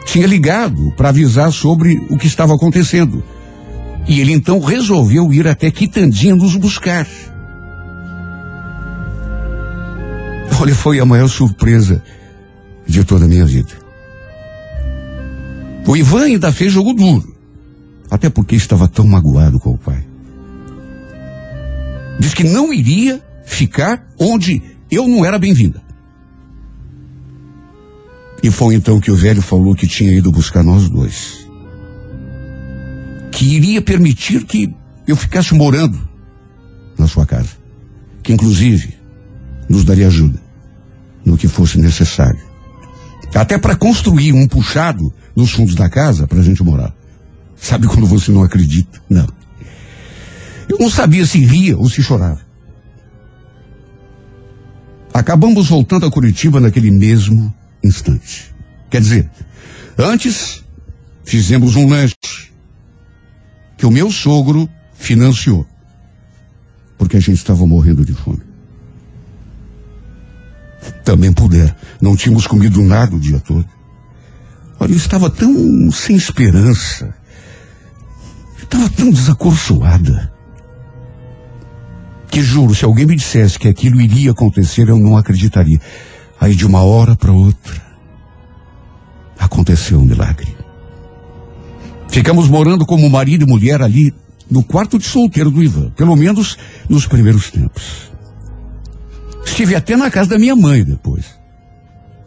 [0.06, 3.24] tinha ligado para avisar sobre o que estava acontecendo.
[4.08, 7.08] E ele então resolveu ir até Quitandinha nos buscar.
[10.64, 12.02] Olha, foi a maior surpresa
[12.88, 13.74] de toda a minha vida.
[15.86, 17.36] O Ivan ainda fez jogo duro,
[18.10, 20.08] até porque estava tão magoado com o pai.
[22.18, 25.84] Diz que não iria ficar onde eu não era bem-vinda.
[28.42, 31.46] E foi então que o velho falou que tinha ido buscar nós dois.
[33.34, 34.74] Que iria permitir que
[35.06, 36.00] eu ficasse morando
[36.98, 37.52] na sua casa.
[38.24, 38.96] Que inclusive
[39.68, 40.43] nos daria ajuda
[41.26, 42.42] no que fosse necessário.
[43.34, 46.94] Até para construir um puxado nos fundos da casa para a gente morar.
[47.56, 49.02] Sabe quando você não acredita?
[49.10, 49.28] Não.
[50.70, 52.42] Eu não sabia se ria ou se chorava.
[55.14, 58.54] Acabamos voltando a Curitiba naquele mesmo instante.
[58.90, 59.30] Quer dizer,
[59.98, 60.64] antes
[61.24, 62.16] fizemos um lanche
[63.78, 65.66] que o meu sogro financiou,
[66.98, 68.53] porque a gente estava morrendo de fome.
[71.04, 73.66] Também puder, não tínhamos comido nada o dia todo.
[74.80, 77.14] Olha, eu estava tão sem esperança,
[78.62, 80.32] estava tão desacorçoada
[82.34, 85.80] que juro, se alguém me dissesse que aquilo iria acontecer, eu não acreditaria.
[86.42, 87.80] Aí de uma hora para outra,
[89.38, 90.58] aconteceu um milagre.
[92.10, 94.12] Ficamos morando como marido e mulher ali
[94.50, 96.58] no quarto de solteiro do Ivan, pelo menos
[96.90, 98.12] nos primeiros tempos.
[99.46, 101.26] Estive até na casa da minha mãe depois.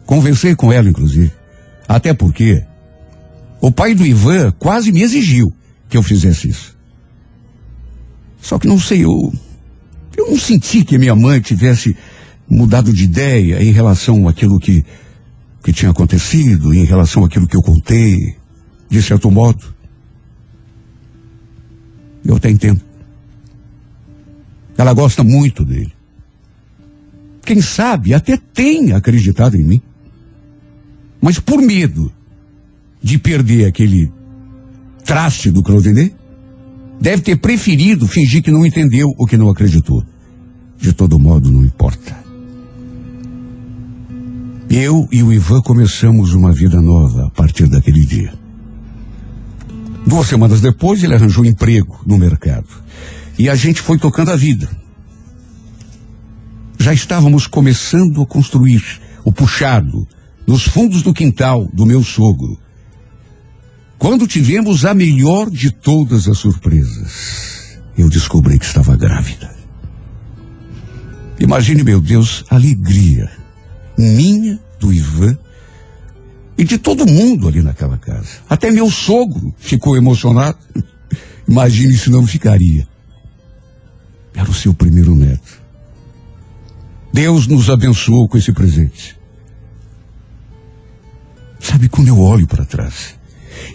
[0.05, 1.31] Conversei com ela, inclusive.
[1.87, 2.63] Até porque
[3.61, 5.53] o pai do Ivan quase me exigiu
[5.89, 6.77] que eu fizesse isso.
[8.41, 9.33] Só que não sei, eu
[10.17, 11.95] eu não senti que minha mãe tivesse
[12.49, 14.83] mudado de ideia em relação àquilo que,
[15.63, 18.35] que tinha acontecido, em relação àquilo que eu contei,
[18.89, 19.63] de certo modo.
[22.25, 22.81] Eu até entendo.
[24.75, 25.93] Ela gosta muito dele.
[27.47, 29.81] Quem sabe até tem acreditado em mim.
[31.19, 32.11] Mas por medo
[33.01, 34.11] de perder aquele
[35.03, 36.13] traste do Claudinei,
[36.99, 40.03] Deve ter preferido fingir que não entendeu ou que não acreditou.
[40.79, 42.17] De todo modo, não importa.
[44.69, 48.33] Eu e o Ivan começamos uma vida nova a partir daquele dia.
[50.05, 52.67] Duas semanas depois, ele arranjou emprego no mercado.
[53.37, 54.69] E a gente foi tocando a vida.
[56.87, 58.81] Já estávamos começando a construir
[59.25, 60.07] o puxado
[60.47, 62.57] nos fundos do quintal do meu sogro.
[63.97, 69.53] Quando tivemos a melhor de todas as surpresas, eu descobri que estava grávida.
[71.37, 73.29] Imagine, meu Deus, a alegria
[73.97, 75.37] minha, do Ivan
[76.57, 78.39] e de todo mundo ali naquela casa.
[78.49, 80.57] Até meu sogro ficou emocionado.
[81.45, 82.87] Imagine se não ficaria.
[84.33, 85.66] Era o seu primeiro neto.
[87.17, 89.17] Deus nos abençoou com esse presente.
[91.59, 93.15] Sabe quando eu olho para trás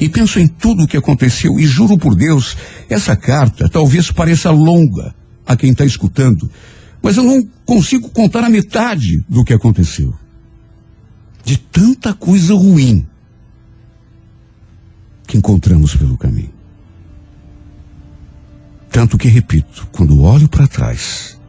[0.01, 2.57] e penso em tudo o que aconteceu e juro por Deus,
[2.89, 5.13] essa carta talvez pareça longa
[5.45, 6.49] a quem está escutando,
[7.03, 10.15] mas eu não consigo contar a metade do que aconteceu.
[11.45, 13.05] De tanta coisa ruim
[15.27, 16.55] que encontramos pelo caminho.
[18.89, 21.42] Tanto que, repito, quando olho para trás,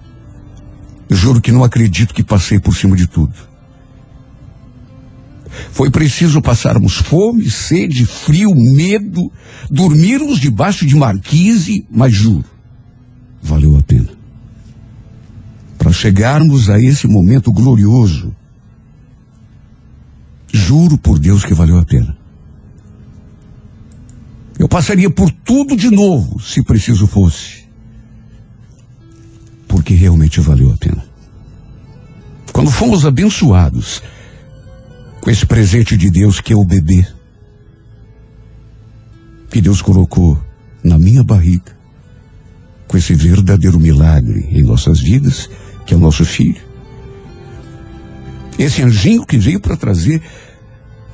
[1.16, 3.34] juro que não acredito que passei por cima de tudo.
[5.72, 9.32] Foi preciso passarmos fome, sede, frio, medo,
[9.70, 12.46] dormirmos debaixo de marquise, mas juro,
[13.42, 14.10] valeu a pena.
[15.78, 18.34] Para chegarmos a esse momento glorioso,
[20.52, 22.18] juro por Deus que valeu a pena.
[24.58, 27.63] Eu passaria por tudo de novo, se preciso fosse.
[29.74, 31.04] Porque realmente valeu a pena.
[32.52, 34.04] Quando fomos abençoados
[35.20, 37.04] com esse presente de Deus que é o bebê,
[39.50, 40.40] que Deus colocou
[40.84, 41.76] na minha barriga,
[42.88, 45.50] com esse verdadeiro milagre em nossas vidas,
[45.88, 46.62] que é o nosso filho.
[48.60, 50.22] Esse anjinho que veio para trazer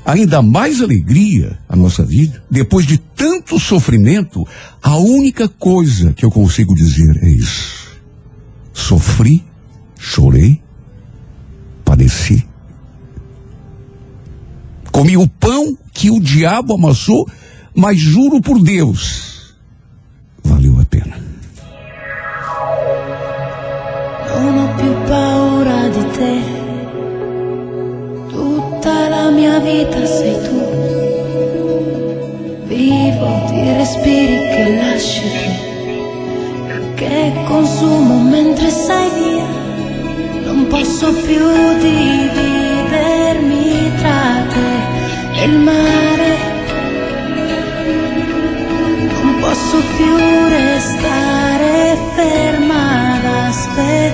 [0.04, 4.46] ainda mais alegria à nossa vida, depois de tanto sofrimento,
[4.84, 7.89] a única coisa que eu consigo dizer é isso.
[15.20, 17.28] O pão que o diabo amassou,
[17.76, 19.54] mas juro por Deus,
[20.44, 21.18] valeu a pena.
[24.30, 26.36] Non ho più paura di te,
[28.30, 30.60] tutta la mia vita sei tu.
[32.70, 35.30] Vivo di respiri che lasci
[36.96, 39.48] che consumo mentre sei via.
[40.46, 41.46] Non posso più
[41.82, 42.49] dividermi
[45.50, 46.32] il mare.
[49.24, 50.16] Non posso più
[50.48, 54.09] restare ferma ad aspettare.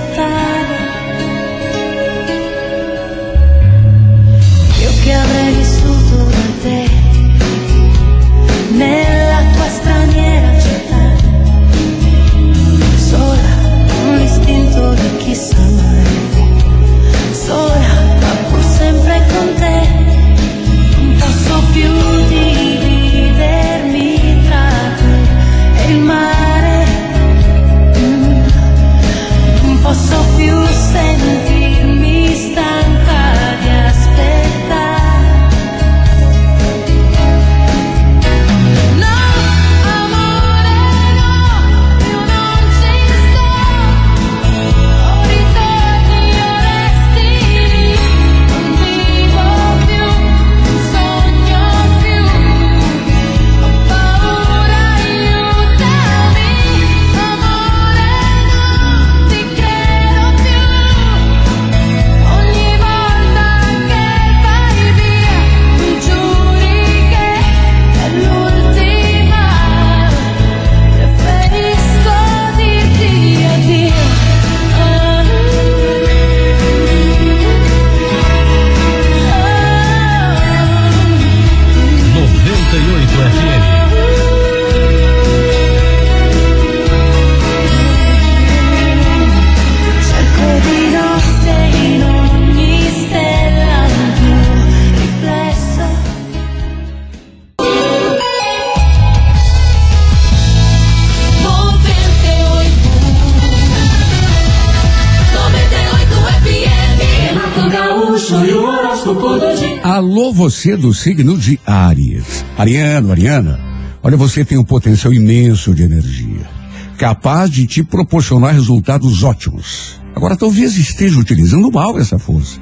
[110.06, 112.44] Alô, você do signo de Áries.
[112.56, 113.58] Ariano, Ariana,
[114.00, 116.48] olha, você tem um potencial imenso de energia,
[116.96, 120.00] capaz de te proporcionar resultados ótimos.
[120.14, 122.60] Agora, talvez esteja utilizando mal essa força.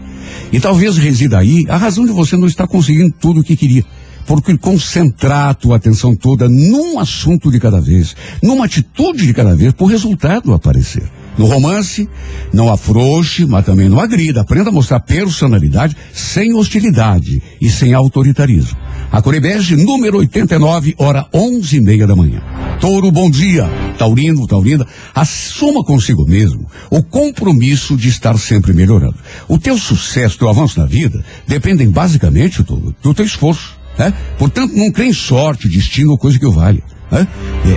[0.51, 3.85] E talvez resida aí a razão de você não estar conseguindo tudo o que queria.
[4.27, 9.55] Porque concentrar a tua atenção toda num assunto de cada vez, numa atitude de cada
[9.55, 11.03] vez, por resultado aparecer.
[11.37, 12.09] No romance,
[12.53, 14.41] não afrouxe, mas também não agrida.
[14.41, 18.79] Aprenda a mostrar personalidade sem hostilidade e sem autoritarismo.
[19.11, 22.41] A Corebege, número 89, hora onze e meia da manhã.
[22.81, 23.69] Touro, bom dia.
[23.99, 29.17] Taurino, Taurina, assuma consigo mesmo o compromisso de estar sempre melhorando.
[29.49, 33.77] O teu sucesso, teu avanço na vida, dependem basicamente do, do teu esforço.
[33.99, 34.13] Né?
[34.39, 36.83] Portanto, não crê em sorte, destino ou coisa que o valha.
[37.15, 37.29] Né?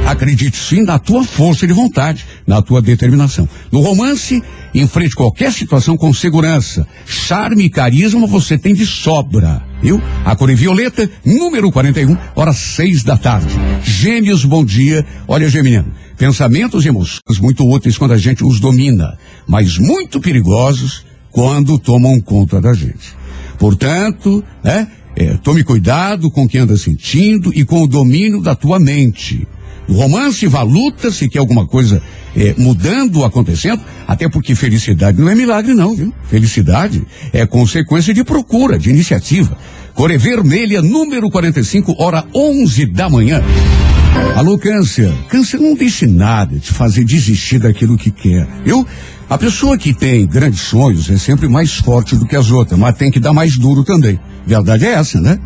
[0.05, 3.47] Acredite sim na tua força de vontade, na tua determinação.
[3.71, 4.41] No romance,
[4.73, 6.87] enfrente qualquer situação com segurança.
[7.05, 9.61] Charme e carisma você tem de sobra.
[9.81, 10.01] Viu?
[10.25, 13.53] A cor é violeta, número 41, horas seis da tarde.
[13.83, 15.05] Gêmeos, bom dia.
[15.27, 19.17] Olha, Geminiano, pensamentos e emoções muito úteis quando a gente os domina,
[19.47, 23.15] mas muito perigosos quando tomam conta da gente.
[23.59, 24.87] Portanto, né?
[25.19, 29.47] É, tome cuidado com o que anda sentindo e com o domínio da tua mente.
[29.87, 32.03] No romance, vá luta se quer alguma coisa
[32.35, 36.13] é, mudando, acontecendo, até porque felicidade não é milagre, não, viu?
[36.29, 37.03] Felicidade
[37.33, 39.57] é consequência de procura, de iniciativa.
[39.95, 43.41] Core Vermelha, número 45, hora 11 da manhã.
[44.35, 45.11] Alô, Câncer.
[45.29, 48.85] Câncer não deixe nada te fazer desistir daquilo que quer, viu?
[49.29, 52.95] A pessoa que tem grandes sonhos é sempre mais forte do que as outras, mas
[52.95, 54.17] tem que dar mais duro também.
[54.45, 55.37] Verdade é essa, né?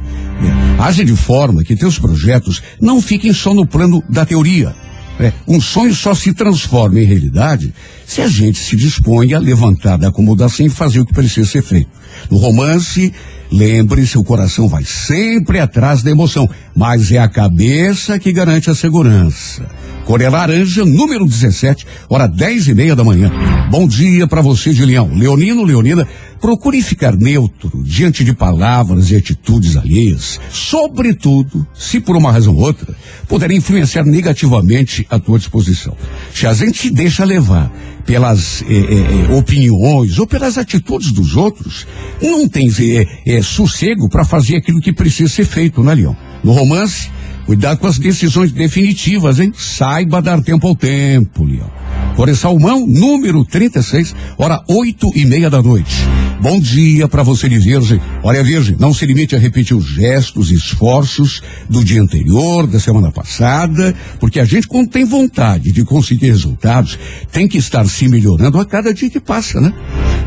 [0.78, 0.84] É.
[0.84, 4.76] Age de forma que teus projetos não fiquem só no plano da teoria.
[5.20, 7.74] É, um sonho só se transforma em realidade
[8.06, 11.64] se a gente se dispõe a levantar da acomodação e fazer o que precisa ser
[11.64, 11.90] feito.
[12.30, 13.12] No romance,
[13.52, 18.76] lembre-se, o coração vai sempre atrás da emoção, mas é a cabeça que garante a
[18.76, 19.68] segurança.
[20.12, 23.32] Cor é laranja, número 17, hora 10 e meia da manhã.
[23.70, 25.10] Bom dia para você de Leão.
[25.16, 26.06] Leonino, Leonina,
[26.42, 32.62] procure ficar neutro diante de palavras e atitudes alheias, sobretudo se por uma razão ou
[32.62, 32.94] outra
[33.26, 35.96] puderem influenciar negativamente a tua disposição.
[36.36, 37.72] Se a gente se deixa levar
[38.06, 41.88] pelas eh, eh, opiniões ou pelas atitudes dos outros,
[42.22, 46.18] não tem eh, eh, sossego para fazer aquilo que precisa ser feito, né, Leão?
[46.44, 47.10] No romance,
[47.46, 49.52] Cuidado com as decisões definitivas, hein?
[49.56, 51.70] Saiba dar tempo ao tempo, Leão.
[52.16, 55.96] Core Salmão, número 36, hora oito e meia da noite.
[56.42, 58.02] Bom dia para você de Virgem.
[58.22, 62.80] Olha, Virgem, não se limite a repetir os gestos e esforços do dia anterior, da
[62.80, 67.00] semana passada, porque a gente, quando tem vontade de conseguir resultados,
[67.32, 69.74] tem que estar se melhorando a cada dia que passa, né?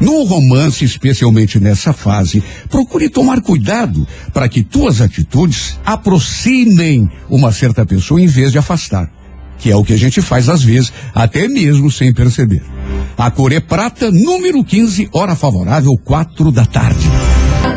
[0.01, 7.85] No romance, especialmente nessa fase, procure tomar cuidado para que tuas atitudes aproximem uma certa
[7.85, 9.11] pessoa em vez de afastar.
[9.65, 12.63] Que é o que a gente faz às vezes, até mesmo sem perceber.
[13.17, 17.09] A cor é prata, número 15, hora favorável, quatro da tarde.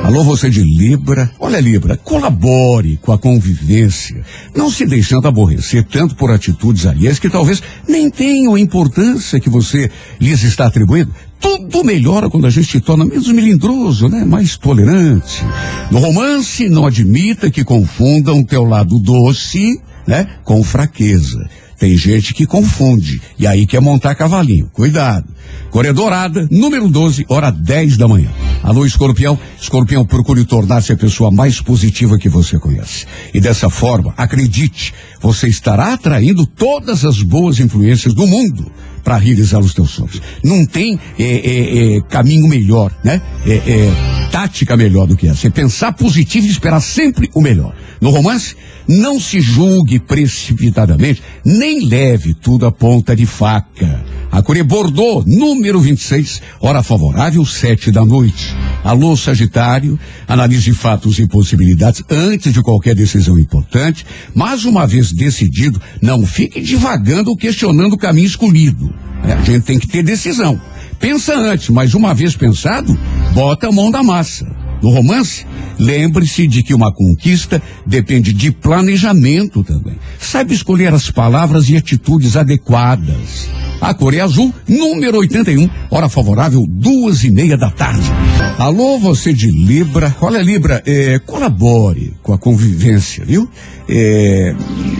[0.03, 1.31] Alô, você de Libra?
[1.39, 4.21] Olha, Libra, colabore com a convivência,
[4.53, 9.49] não se deixando aborrecer tanto por atitudes alheias que talvez nem tenham a importância que
[9.49, 11.15] você lhes está atribuindo.
[11.39, 14.25] Tudo melhora quando a gente se torna menos melindroso, né?
[14.25, 15.41] Mais tolerante.
[15.89, 20.27] No romance, não admita que confundam teu lado doce, né?
[20.43, 21.47] Com fraqueza.
[21.79, 24.69] Tem gente que confunde e aí quer montar cavalinho.
[24.73, 25.25] Cuidado.
[25.69, 28.29] Coré Dourada, número 12, hora 10 da manhã.
[28.63, 29.37] Alô, escorpião.
[29.61, 33.05] Escorpião, procure tornar-se a pessoa mais positiva que você conhece.
[33.33, 38.71] E dessa forma, acredite, você estará atraindo todas as boas influências do mundo
[39.03, 40.21] para realizar os teus sonhos.
[40.43, 43.21] Não tem é, é, é, caminho melhor, né?
[43.45, 45.47] É, é, tática melhor do que essa.
[45.47, 47.73] É pensar positivo e esperar sempre o melhor.
[48.01, 48.53] No romance,
[48.85, 54.03] não se julgue precipitadamente, nem leve tudo a ponta de faca.
[54.37, 58.55] A Coré Bordeaux, número 26, hora favorável, sete da noite.
[58.83, 65.81] Alô, Sagitário, analise fatos e possibilidades antes de qualquer decisão importante, mas uma vez decidido,
[65.99, 68.93] não fique divagando ou questionando o caminho escolhido.
[69.23, 70.61] É, a gente tem que ter decisão.
[70.99, 72.95] Pensa antes, mas uma vez pensado,
[73.33, 74.45] bota a mão na massa.
[74.81, 75.45] No romance,
[75.79, 79.95] lembre-se de que uma conquista depende de planejamento também.
[80.19, 83.49] Saiba escolher as palavras e atitudes adequadas.
[83.81, 88.11] A Coreia Azul, número 81, hora favorável, duas e meia da tarde.
[88.57, 90.15] Alô, você de Libra.
[90.19, 93.47] Olha, Libra, é, colabore com a convivência, viu?
[93.87, 94.55] É,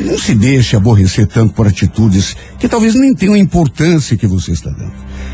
[0.06, 4.52] não se deixe aborrecer tanto por atitudes que talvez nem tenham a importância que você
[4.52, 4.94] está dando.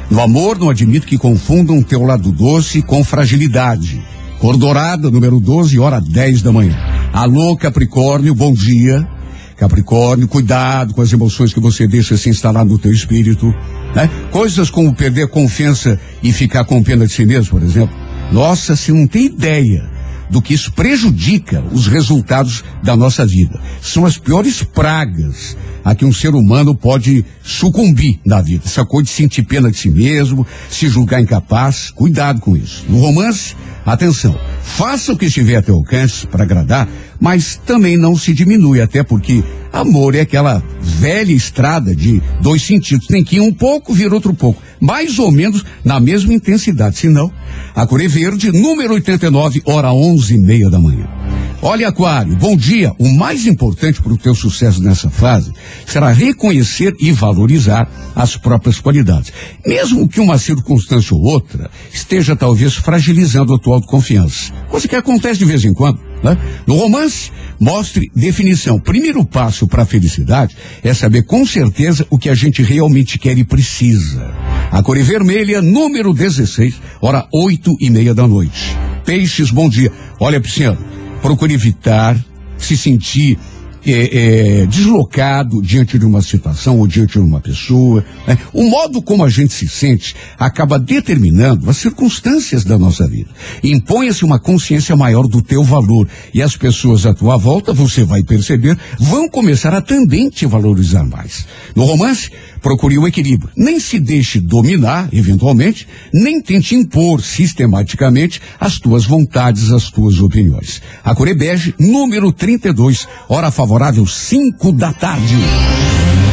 [0.09, 4.01] No amor, não admito que confundam teu lado doce com fragilidade.
[4.43, 6.75] Cor dourada, número 12, hora 10 da manhã.
[7.13, 9.07] Alô, Capricórnio, bom dia.
[9.55, 13.55] Capricórnio, cuidado com as emoções que você deixa se instalar no teu espírito,
[13.95, 14.09] né?
[14.31, 17.95] Coisas como perder confiança e ficar com pena de si mesmo, por exemplo.
[18.33, 19.89] Nossa, você não tem ideia
[20.29, 23.57] do que isso prejudica os resultados da nossa vida.
[23.81, 28.63] São as piores pragas a que um ser humano pode sucumbir na vida.
[28.65, 31.91] Essa coisa de sentir pena de si mesmo, se julgar incapaz.
[31.91, 32.83] Cuidado com isso.
[32.89, 33.55] No romance,
[33.85, 36.87] atenção, faça o que estiver a teu alcance para agradar,
[37.19, 43.07] mas também não se diminui, até porque amor é aquela velha estrada de dois sentidos.
[43.07, 44.61] Tem que ir um pouco, vir outro pouco.
[44.79, 46.97] Mais ou menos na mesma intensidade.
[46.97, 47.31] Senão,
[47.75, 51.22] a Coré Verde, número 89, hora onze e meia da manhã.
[51.65, 52.93] Olha, Aquário, bom dia.
[52.99, 55.53] O mais importante para o teu sucesso nessa fase
[55.85, 59.31] será reconhecer e valorizar as próprias qualidades.
[59.65, 64.51] Mesmo que uma circunstância ou outra esteja talvez fragilizando a tua autoconfiança.
[64.67, 66.01] Coisa que acontece de vez em quando.
[66.21, 66.37] Né?
[66.67, 68.77] No romance, mostre definição.
[68.77, 73.37] Primeiro passo para a felicidade é saber com certeza o que a gente realmente quer
[73.37, 74.33] e precisa.
[74.69, 78.77] A cor é vermelha, número 16, hora oito e meia da noite.
[79.05, 79.91] Peixes, bom dia.
[80.19, 80.77] Olha, Pisciano,
[81.23, 82.17] procure evitar
[82.57, 83.39] se sentir
[83.85, 88.03] é, é, deslocado diante de uma situação ou diante de uma pessoa.
[88.27, 88.37] né?
[88.53, 93.29] O modo como a gente se sente acaba determinando as circunstâncias da nossa vida.
[93.63, 98.21] Imponha-se uma consciência maior do teu valor e as pessoas à tua volta, você vai
[98.23, 101.45] perceber, vão começar a também te valorizar mais.
[101.75, 102.29] No romance,
[102.63, 103.51] procure o equilíbrio.
[103.55, 110.81] Nem se deixe dominar, eventualmente, nem tente impor sistematicamente as tuas vontades, as tuas opiniões.
[111.03, 115.35] A Corebege, número 32, hora favorável, 5 da tarde.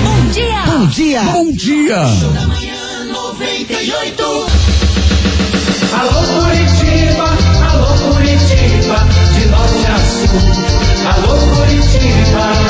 [0.04, 0.62] Bom dia!
[0.64, 1.22] Bom dia!
[1.24, 1.96] Bom dia!
[1.96, 4.22] Da manhã 98.
[5.92, 7.28] Alô Curitiba,
[7.72, 8.98] alô Curitiba,
[9.34, 10.40] de norte a sul.
[11.10, 12.69] Alô Curitiba,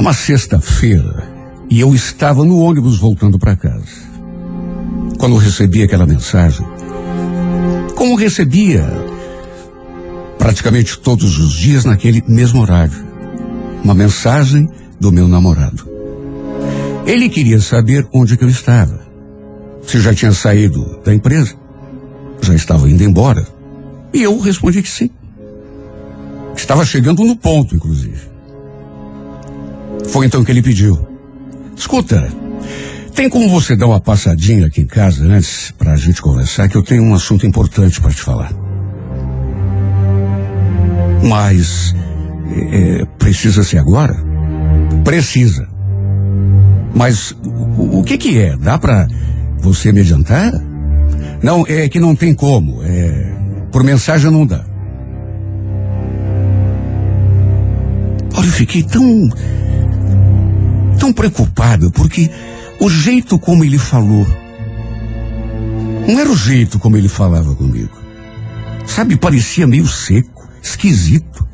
[0.00, 1.28] uma sexta-feira
[1.68, 4.10] e eu estava no ônibus voltando para casa.
[5.18, 6.66] Quando recebi aquela mensagem,
[7.94, 8.82] como recebia
[10.38, 12.96] praticamente todos os dias naquele mesmo horário,
[13.84, 14.66] uma mensagem
[14.98, 15.86] do meu namorado.
[17.04, 19.06] Ele queria saber onde que eu estava.
[19.82, 21.54] Se já tinha saído da empresa,
[22.40, 23.46] já estava indo embora.
[24.14, 25.10] E eu respondi que sim.
[26.56, 28.30] Estava chegando no ponto, inclusive.
[30.08, 30.98] Foi então que ele pediu.
[31.76, 32.28] Escuta,
[33.14, 36.76] tem como você dar uma passadinha aqui em casa antes para a gente conversar que
[36.76, 38.52] eu tenho um assunto importante para te falar.
[41.22, 41.94] Mas
[42.72, 44.16] é, precisa ser agora?
[45.04, 45.68] Precisa.
[46.94, 48.56] Mas o, o que que é?
[48.56, 49.06] Dá para
[49.58, 50.52] você me adiantar?
[51.42, 52.82] Não, é que não tem como.
[52.82, 53.32] É,
[53.70, 54.64] por mensagem não dá.
[58.34, 59.28] Olha, eu fiquei tão
[61.00, 62.30] tão preocupado porque
[62.78, 64.26] o jeito como ele falou
[66.06, 67.96] não era o jeito como ele falava comigo.
[68.86, 71.46] Sabe, parecia meio seco, esquisito.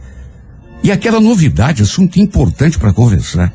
[0.82, 3.52] E aquela novidade, assunto importante para conversar.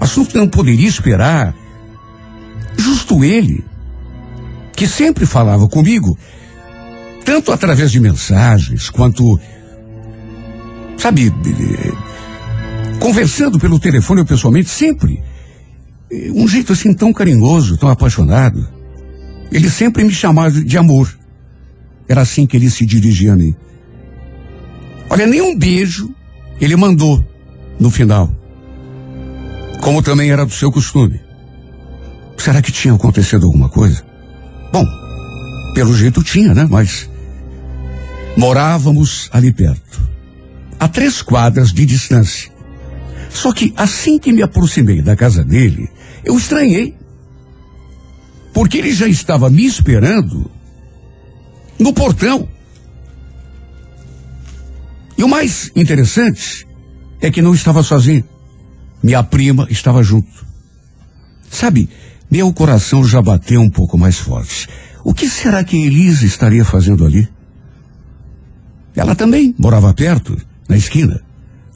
[0.00, 1.54] Assunto que não poderia esperar.
[2.78, 3.64] Justo ele,
[4.74, 6.16] que sempre falava comigo,
[7.24, 9.38] tanto através de mensagens quanto,
[10.96, 11.32] sabe,
[13.04, 15.22] conversando pelo telefone ou pessoalmente, sempre.
[16.10, 18.66] Eh, Um jeito assim tão carinhoso, tão apaixonado.
[19.52, 21.14] Ele sempre me chamava de amor.
[22.08, 23.54] Era assim que ele se dirigia a mim.
[25.10, 26.14] Olha, nem um beijo
[26.58, 27.22] ele mandou
[27.78, 28.34] no final.
[29.82, 31.20] Como também era do seu costume.
[32.38, 34.02] Será que tinha acontecido alguma coisa?
[34.72, 34.86] Bom,
[35.74, 36.66] pelo jeito tinha, né?
[36.70, 37.10] Mas
[38.34, 40.00] morávamos ali perto,
[40.80, 42.53] a três quadras de distância.
[43.34, 45.90] Só que assim que me aproximei da casa dele,
[46.24, 46.96] eu estranhei.
[48.54, 50.48] Porque ele já estava me esperando
[51.78, 52.48] no portão.
[55.18, 56.64] E o mais interessante
[57.20, 58.24] é que não estava sozinho.
[59.02, 60.46] Minha prima estava junto.
[61.50, 61.88] Sabe,
[62.30, 64.68] meu coração já bateu um pouco mais forte.
[65.02, 67.28] O que será que Elisa estaria fazendo ali?
[68.94, 71.20] Ela também morava perto, na esquina.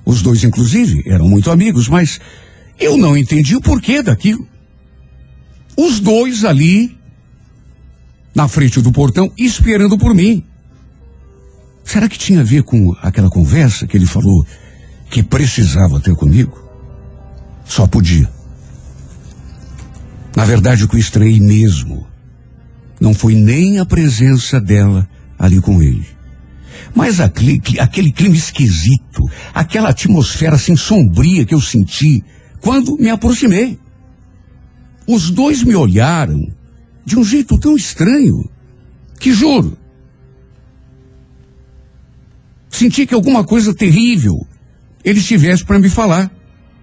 [0.08, 2.18] Os dois, inclusive, eram muito amigos, mas
[2.80, 4.48] eu não entendi o porquê daquilo.
[5.76, 6.96] Os dois ali,
[8.34, 10.42] na frente do portão, esperando por mim.
[11.84, 14.46] Será que tinha a ver com aquela conversa que ele falou
[15.10, 16.58] que precisava ter comigo?
[17.66, 18.32] Só podia.
[20.34, 22.06] Na verdade, o que estranhei mesmo
[22.98, 25.06] não foi nem a presença dela
[25.38, 26.17] ali com ele.
[26.94, 29.22] Mas aquele, aquele clima esquisito,
[29.54, 32.22] aquela atmosfera assim sombria que eu senti
[32.60, 33.78] quando me aproximei.
[35.06, 36.40] Os dois me olharam
[37.04, 38.48] de um jeito tão estranho
[39.18, 39.76] que juro.
[42.70, 44.34] Senti que alguma coisa terrível
[45.04, 46.30] eles tivessem para me falar.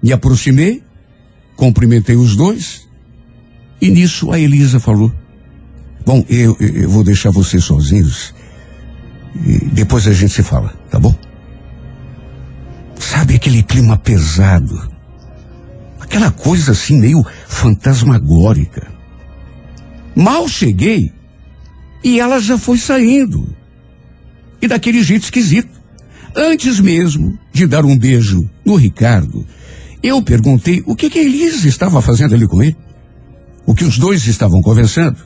[0.02, 0.84] Me aproximei,
[1.56, 2.88] cumprimentei os dois
[3.82, 5.12] e nisso a Elisa falou:
[6.06, 8.34] Bom, eu, eu- eu vou deixar vocês sozinhos
[9.44, 11.14] e depois a gente se fala, tá bom?
[12.98, 14.90] Sabe aquele clima pesado?
[16.00, 18.88] Aquela coisa assim meio fantasmagórica.
[20.16, 21.12] Mal cheguei
[22.04, 23.48] e ela já foi saindo.
[24.62, 25.84] E daquele jeito esquisito.
[26.36, 29.46] Antes mesmo de dar um beijo no Ricardo,
[30.04, 32.78] eu perguntei o que, que a Elisa estava fazendo ali com ele.
[33.66, 35.18] O que os dois estavam conversando.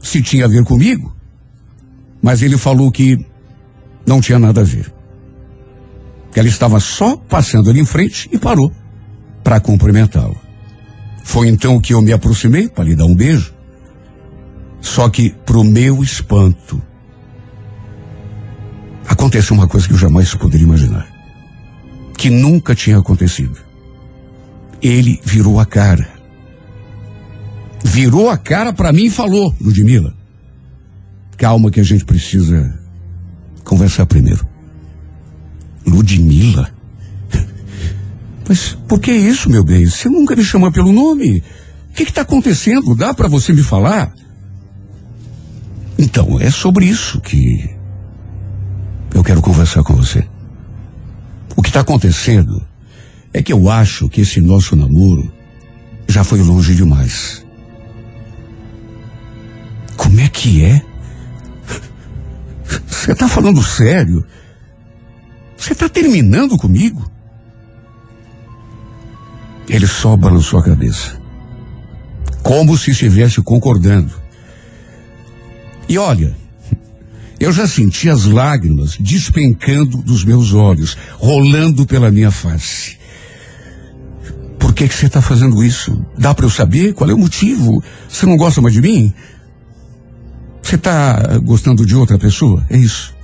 [0.00, 1.14] Se tinha a ver comigo.
[2.22, 3.24] Mas ele falou que
[4.06, 4.92] não tinha nada a ver.
[6.34, 8.72] Ela estava só passando ali em frente e parou
[9.42, 10.36] para cumprimentá-lo.
[11.24, 13.52] Foi então que eu me aproximei para lhe dar um beijo.
[14.80, 16.80] Só que, pro meu espanto,
[19.08, 21.08] aconteceu uma coisa que eu jamais poderia imaginar.
[22.16, 23.58] Que nunca tinha acontecido.
[24.80, 26.08] Ele virou a cara.
[27.82, 30.14] Virou a cara para mim e falou, Ludmila.
[31.36, 32.78] Calma que a gente precisa
[33.66, 34.46] conversar primeiro.
[35.84, 36.70] Ludmila?
[38.48, 39.84] Mas por que isso, meu bem?
[39.84, 41.42] Você nunca me chama pelo nome.
[41.90, 42.94] O que está acontecendo?
[42.94, 44.14] Dá para você me falar?
[45.98, 47.68] Então, é sobre isso que
[49.12, 50.24] eu quero conversar com você.
[51.56, 52.62] O que está acontecendo
[53.32, 55.32] é que eu acho que esse nosso namoro
[56.06, 57.44] já foi longe demais.
[59.96, 60.82] Como é que é?
[62.86, 64.24] Você está falando sério?
[65.56, 67.10] Você está terminando comigo?
[69.68, 71.20] Ele só balançou a cabeça.
[72.42, 74.12] Como se estivesse concordando.
[75.88, 76.36] E olha,
[77.38, 82.98] eu já senti as lágrimas despencando dos meus olhos, rolando pela minha face.
[84.58, 86.04] Por que que você está fazendo isso?
[86.18, 87.82] Dá para eu saber qual é o motivo?
[88.08, 89.14] Você não gosta mais de mim?
[90.66, 92.66] Você está gostando de outra pessoa?
[92.68, 93.14] É isso.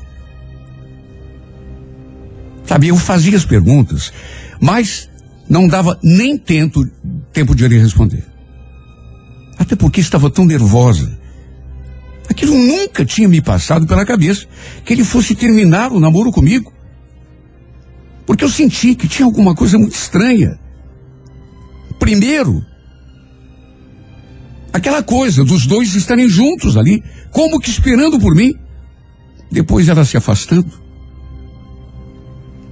[2.65, 4.13] Sabe, eu fazia as perguntas,
[4.61, 5.11] mas
[5.49, 6.87] não dava nem tempo,
[7.33, 8.25] tempo de ele responder.
[9.59, 11.19] Até porque estava tão nervosa.
[12.31, 14.47] Aquilo nunca tinha me passado pela cabeça
[14.85, 16.73] que ele fosse terminar o namoro comigo.
[18.25, 20.61] Porque eu senti que tinha alguma coisa muito estranha.
[21.99, 22.65] Primeiro,
[24.73, 28.55] aquela coisa dos dois estarem juntos ali, como que esperando por mim.
[29.51, 30.73] Depois ela se afastando.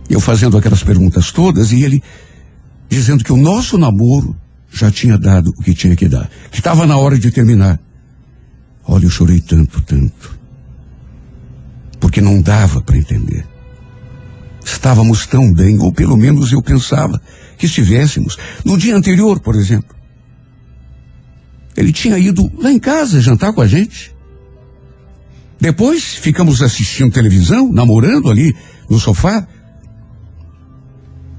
[0.08, 2.02] Eu fazendo aquelas perguntas todas e ele
[2.88, 4.36] dizendo que o nosso namoro
[4.72, 7.78] já tinha dado o que tinha que dar, que estava na hora de terminar.
[8.84, 10.38] Olha, eu chorei tanto, tanto.
[12.00, 13.46] Porque não dava para entender.
[14.64, 17.20] Estávamos tão bem, ou pelo menos eu pensava
[17.58, 18.36] que estivéssemos.
[18.64, 19.99] No dia anterior, por exemplo.
[21.76, 24.14] Ele tinha ido lá em casa jantar com a gente.
[25.60, 28.54] Depois ficamos assistindo televisão, namorando ali
[28.88, 29.46] no sofá.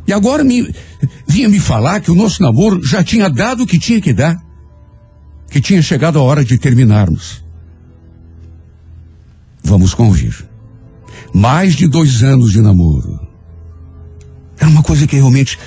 [0.08, 0.74] E agora me,
[1.28, 4.38] vinha me falar que o nosso namoro já tinha dado o que tinha que dar.
[5.50, 7.44] Que tinha chegado a hora de terminarmos.
[9.64, 10.48] Vamos convir.
[11.34, 13.20] Mais de dois anos de namoro.
[14.58, 15.58] Era uma coisa que realmente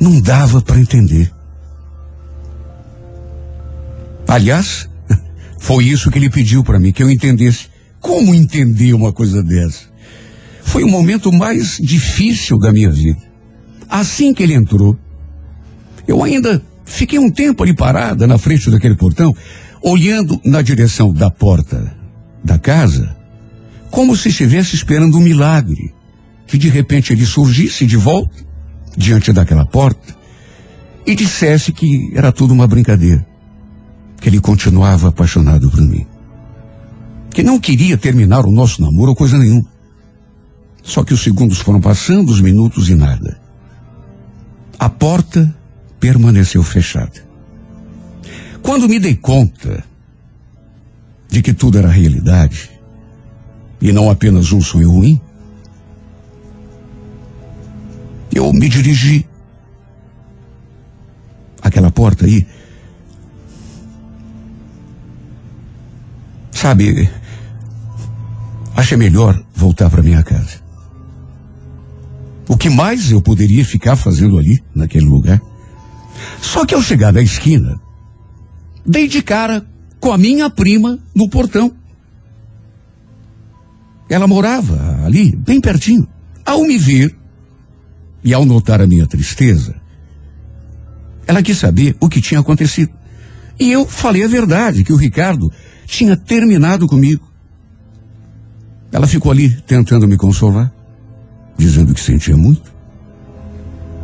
[0.00, 1.35] não dava para entender.
[4.28, 4.88] Aliás,
[5.58, 7.68] foi isso que ele pediu para mim, que eu entendesse.
[8.00, 9.84] Como entender uma coisa dessa?
[10.62, 13.20] Foi o momento mais difícil da minha vida.
[13.88, 14.96] Assim que ele entrou,
[16.06, 19.34] eu ainda fiquei um tempo ali parada na frente daquele portão,
[19.82, 21.94] olhando na direção da porta
[22.42, 23.16] da casa,
[23.90, 25.94] como se estivesse esperando um milagre,
[26.46, 28.44] que de repente ele surgisse de volta
[28.96, 30.14] diante daquela porta
[31.06, 33.24] e dissesse que era tudo uma brincadeira,
[34.20, 36.06] que ele continuava apaixonado por mim,
[37.30, 39.66] que não queria terminar o nosso namoro ou coisa nenhuma.
[40.82, 43.40] Só que os segundos foram passando, os minutos e nada.
[44.78, 45.54] A porta
[45.98, 47.26] permaneceu fechada.
[48.62, 49.84] Quando me dei conta
[51.28, 52.70] de que tudo era realidade
[53.80, 55.20] e não apenas um sonho ruim,
[58.32, 59.26] eu me dirigi
[61.62, 62.46] àquela porta aí.
[66.56, 67.06] Sabe,
[68.74, 70.58] achei melhor voltar para minha casa.
[72.48, 75.38] O que mais eu poderia ficar fazendo ali, naquele lugar?
[76.40, 77.78] Só que ao chegar da esquina,
[78.86, 79.66] dei de cara
[80.00, 81.76] com a minha prima no portão.
[84.08, 86.08] Ela morava ali, bem pertinho.
[86.42, 87.14] Ao me ver
[88.24, 89.76] e ao notar a minha tristeza,
[91.26, 92.95] ela quis saber o que tinha acontecido.
[93.58, 95.50] E eu falei a verdade, que o Ricardo
[95.86, 97.26] tinha terminado comigo.
[98.92, 100.72] Ela ficou ali tentando me consolar,
[101.56, 102.74] dizendo que sentia muito,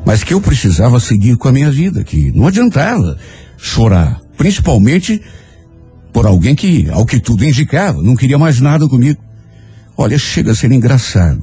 [0.04, 3.18] mas que eu precisava seguir com a minha vida, que não adiantava
[3.56, 5.22] chorar, principalmente
[6.12, 9.22] por alguém que, ao que tudo indicava, não queria mais nada comigo.
[9.96, 11.42] Olha, chega a ser engraçado.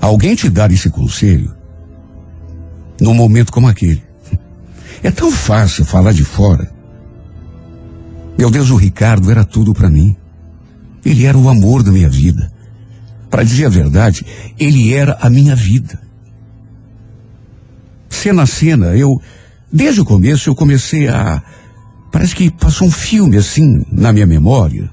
[0.00, 1.54] Alguém te dar esse conselho
[3.00, 4.02] num momento como aquele.
[5.02, 6.70] É tão fácil falar de fora.
[8.38, 10.16] Meu Deus, o Ricardo era tudo para mim.
[11.04, 12.50] Ele era o amor da minha vida.
[13.28, 14.24] Para dizer a verdade,
[14.58, 16.00] ele era a minha vida.
[18.08, 19.20] Cena a cena, eu,
[19.72, 21.42] desde o começo, eu comecei a.
[22.12, 24.90] Parece que passou um filme assim na minha memória.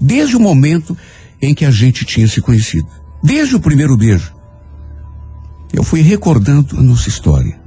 [0.00, 0.96] Desde o momento
[1.42, 2.88] em que a gente tinha se conhecido.
[3.22, 4.34] Desde o primeiro beijo.
[5.72, 7.59] Eu fui recordando a nossa história.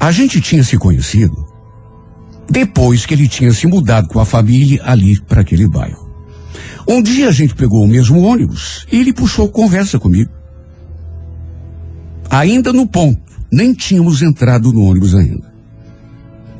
[0.00, 1.46] A gente tinha se conhecido
[2.48, 6.08] depois que ele tinha se mudado com a família ali para aquele bairro.
[6.86, 10.30] Um dia a gente pegou o mesmo ônibus e ele puxou conversa comigo.
[12.30, 13.20] Ainda no ponto,
[13.52, 15.52] nem tínhamos entrado no ônibus ainda.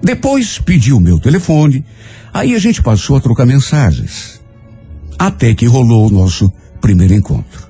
[0.03, 1.85] Depois pediu meu telefone,
[2.33, 4.41] aí a gente passou a trocar mensagens.
[5.19, 7.69] Até que rolou o nosso primeiro encontro.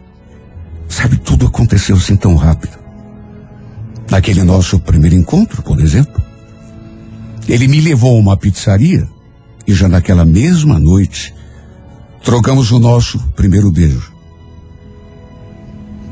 [0.89, 2.78] Sabe, tudo aconteceu assim tão rápido.
[4.11, 6.23] Naquele nosso primeiro encontro, por exemplo,
[7.49, 9.07] ele me levou a uma pizzaria
[9.67, 11.35] e já naquela mesma noite
[12.23, 14.13] trocamos o nosso primeiro beijo.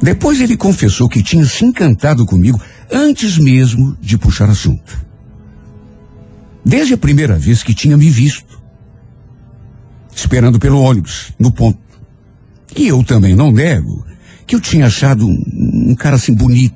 [0.01, 2.61] Depois ele confessou que tinha se encantado comigo
[2.93, 5.07] antes mesmo de puxar assunto.
[6.65, 8.61] Desde a primeira vez que tinha me visto,
[10.15, 11.79] esperando pelo ônibus, no ponto.
[12.77, 14.05] E eu também não nego
[14.47, 16.76] que eu tinha achado um, um cara assim bonito.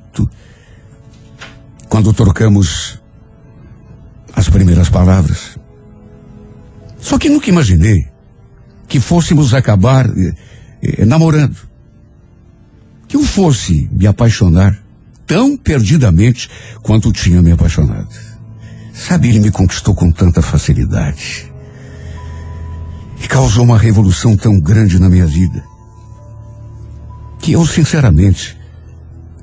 [1.91, 3.01] Quando trocamos
[4.35, 5.59] as primeiras palavras.
[6.99, 8.07] Só que nunca imaginei
[8.89, 10.35] que fôssemos acabar eh,
[10.83, 11.57] eh, namorando.
[13.09, 14.81] Que eu fosse me apaixonar
[15.27, 16.49] tão perdidamente
[16.81, 18.09] quanto tinha me apaixonado.
[18.95, 21.51] Sabe, ele me conquistou com tanta facilidade.
[23.21, 25.65] E causou uma revolução tão grande na minha vida.
[27.41, 28.57] Que eu, sinceramente,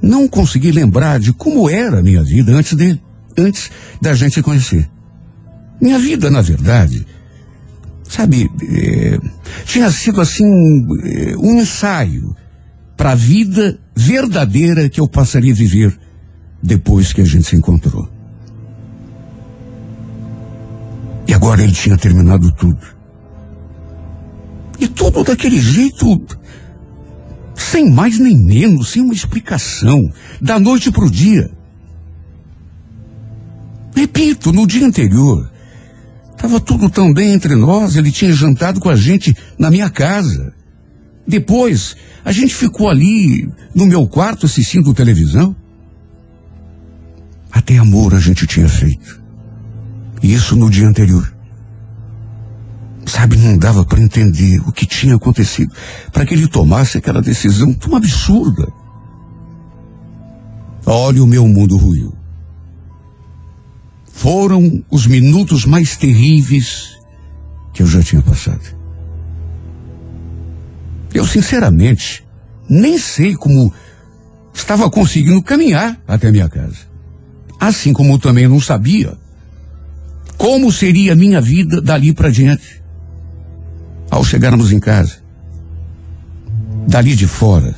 [0.01, 3.01] não consegui lembrar de como era a minha vida antes dele,
[3.37, 3.71] antes
[4.01, 4.89] da gente conhecer.
[5.81, 7.05] Minha vida, na verdade,
[8.03, 9.19] sabe, eh,
[9.65, 10.45] tinha sido assim
[11.03, 12.35] eh, um ensaio
[12.95, 15.97] para a vida verdadeira que eu passaria a viver
[16.61, 18.09] depois que a gente se encontrou.
[21.27, 22.97] E agora ele tinha terminado tudo.
[24.79, 26.21] E tudo daquele jeito,
[27.57, 31.49] sem mais nem menos, sem uma explicação, da noite para o dia.
[33.95, 35.51] Repito, no dia anterior,
[36.31, 40.53] estava tudo tão bem entre nós, ele tinha jantado com a gente na minha casa.
[41.27, 45.55] Depois, a gente ficou ali no meu quarto assistindo televisão.
[47.51, 49.19] Até amor a gente tinha feito.
[50.21, 51.36] Isso no dia anterior.
[53.07, 55.73] Sabe, não dava para entender o que tinha acontecido
[56.11, 58.67] para que ele tomasse aquela decisão tão absurda.
[60.85, 62.13] Olha, o meu mundo ruiu.
[64.11, 66.97] Foram os minutos mais terríveis
[67.73, 68.75] que eu já tinha passado.
[71.13, 72.25] Eu, sinceramente,
[72.69, 73.73] nem sei como
[74.53, 76.87] estava conseguindo caminhar até minha casa.
[77.59, 79.17] Assim como também não sabia
[80.37, 82.81] como seria a minha vida dali para diante.
[84.09, 85.17] Ao chegarmos em casa,
[86.87, 87.75] dali de fora,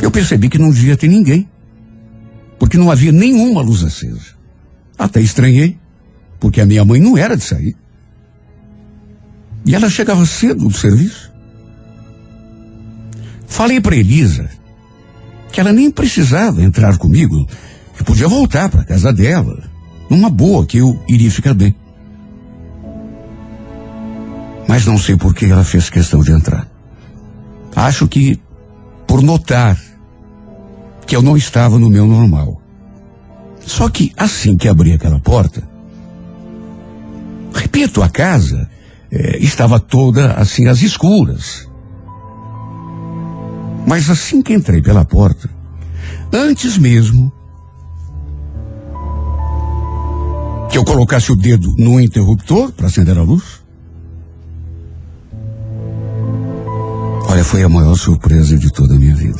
[0.00, 1.48] eu percebi que não devia ter ninguém,
[2.58, 4.36] porque não havia nenhuma luz acesa.
[4.98, 5.78] Até estranhei,
[6.38, 7.76] porque a minha mãe não era de sair.
[9.64, 11.32] E ela chegava cedo do serviço.
[13.46, 14.48] Falei para Elisa
[15.52, 17.48] que ela nem precisava entrar comigo,
[17.96, 19.62] que podia voltar para casa dela
[20.10, 21.74] numa boa, que eu iria ficar bem.
[24.68, 26.66] Mas não sei por que ela fez questão de entrar.
[27.74, 28.40] Acho que
[29.06, 29.78] por notar
[31.06, 32.60] que eu não estava no meu normal.
[33.60, 35.62] Só que assim que abri aquela porta,
[37.54, 38.68] repito, a casa
[39.10, 41.68] eh, estava toda assim às escuras.
[43.86, 45.48] Mas assim que entrei pela porta,
[46.32, 47.32] antes mesmo
[50.70, 53.62] que eu colocasse o dedo no interruptor para acender a luz,
[57.36, 59.38] olha, foi a maior surpresa de toda a minha vida.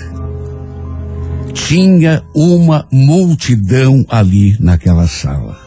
[1.54, 5.58] Tinha uma multidão ali naquela sala.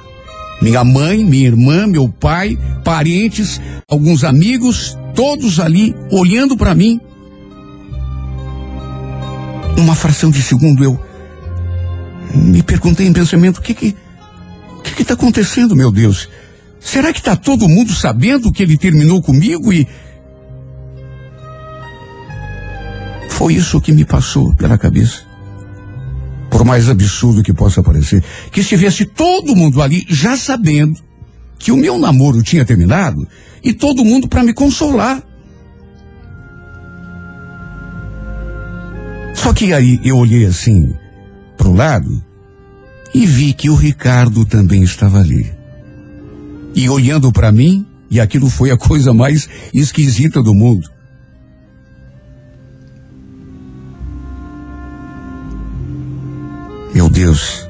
[0.61, 3.59] Minha mãe, minha irmã, meu pai, parentes,
[3.89, 7.01] alguns amigos, todos ali olhando para mim.
[9.75, 10.99] Numa fração de segundo eu
[12.35, 13.95] me perguntei em pensamento, o que que,
[14.77, 16.29] o que que tá acontecendo, meu Deus?
[16.79, 19.87] Será que tá todo mundo sabendo que ele terminou comigo e...
[23.39, 25.21] Foi isso que me passou pela cabeça.
[26.49, 28.21] Por mais absurdo que possa parecer,
[28.51, 30.99] que estivesse todo mundo ali já sabendo
[31.57, 33.25] que o meu namoro tinha terminado
[33.63, 35.23] e todo mundo para me consolar.
[39.33, 40.93] Só que aí eu olhei assim
[41.55, 42.21] pro lado
[43.15, 45.49] e vi que o Ricardo também estava ali.
[46.75, 50.98] E olhando para mim, e aquilo foi a coisa mais esquisita do mundo.
[56.93, 57.67] Meu Deus,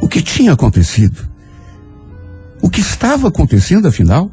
[0.00, 1.28] o que tinha acontecido?
[2.62, 4.30] O que estava acontecendo afinal?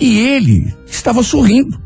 [0.00, 1.80] E ele estava sorrindo.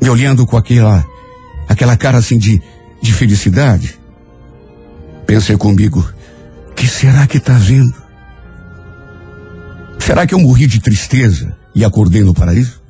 [0.00, 1.04] Me olhando com aquela,
[1.68, 2.60] aquela cara assim de,
[3.00, 3.98] de felicidade.
[5.26, 6.06] Pensei comigo,
[6.76, 7.94] que será que está vendo?
[9.98, 12.82] Será que eu morri de tristeza e acordei no paraíso?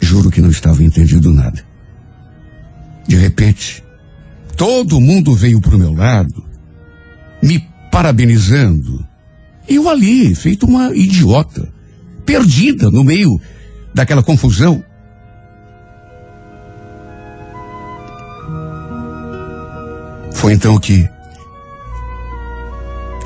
[0.00, 1.67] Juro que não estava entendido nada.
[3.08, 3.82] De repente,
[4.54, 6.44] todo mundo veio pro meu lado,
[7.42, 7.58] me
[7.90, 9.02] parabenizando.
[9.66, 11.72] Eu ali, feito uma idiota,
[12.26, 13.40] perdida no meio
[13.94, 14.84] daquela confusão.
[20.34, 21.08] Foi então que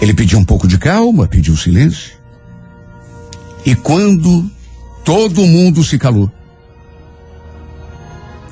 [0.01, 2.12] ele pediu um pouco de calma, pediu silêncio.
[3.66, 4.49] E quando
[5.05, 6.30] todo mundo se calou,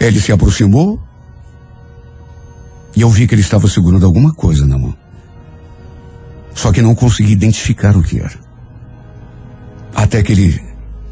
[0.00, 1.00] ele se aproximou
[3.00, 4.94] e eu vi que ele estava segurando alguma coisa na mão.
[6.54, 8.38] Só que não consegui identificar o que era.
[9.94, 10.62] Até que ele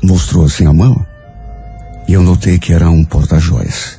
[0.03, 0.95] mostrou assim a mão
[2.07, 3.99] e eu notei que era um porta-joias.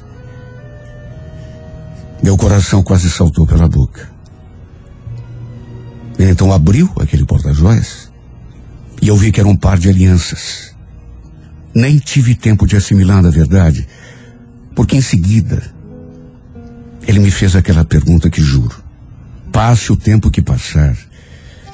[2.22, 4.08] Meu coração quase saltou pela boca.
[6.20, 8.12] Ele então abriu aquele porta-joias
[9.02, 10.76] e eu vi que era um par de alianças.
[11.74, 13.88] Nem tive tempo de assimilar, na verdade,
[14.76, 15.79] porque em seguida
[17.10, 18.84] ele me fez aquela pergunta que juro.
[19.52, 20.96] Passe o tempo que passar,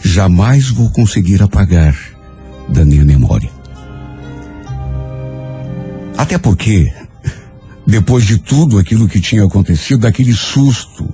[0.02, 1.94] jamais vou conseguir apagar
[2.70, 3.52] da minha memória.
[6.18, 6.90] Até porque,
[7.86, 11.14] depois de tudo aquilo que tinha acontecido, daquele susto,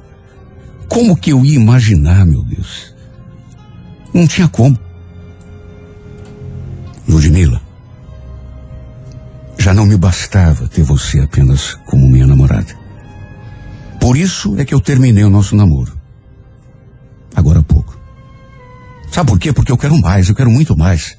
[0.87, 2.93] como que eu ia imaginar, meu Deus?
[4.13, 4.77] Não tinha como.
[7.07, 7.59] Ludmila,
[9.57, 12.80] já não me bastava ter você apenas como minha namorada.
[14.01, 15.95] Por isso é que eu terminei o nosso namoro.
[17.35, 17.95] Agora há pouco.
[19.11, 19.53] Sabe por quê?
[19.53, 21.15] Porque eu quero mais, eu quero muito mais.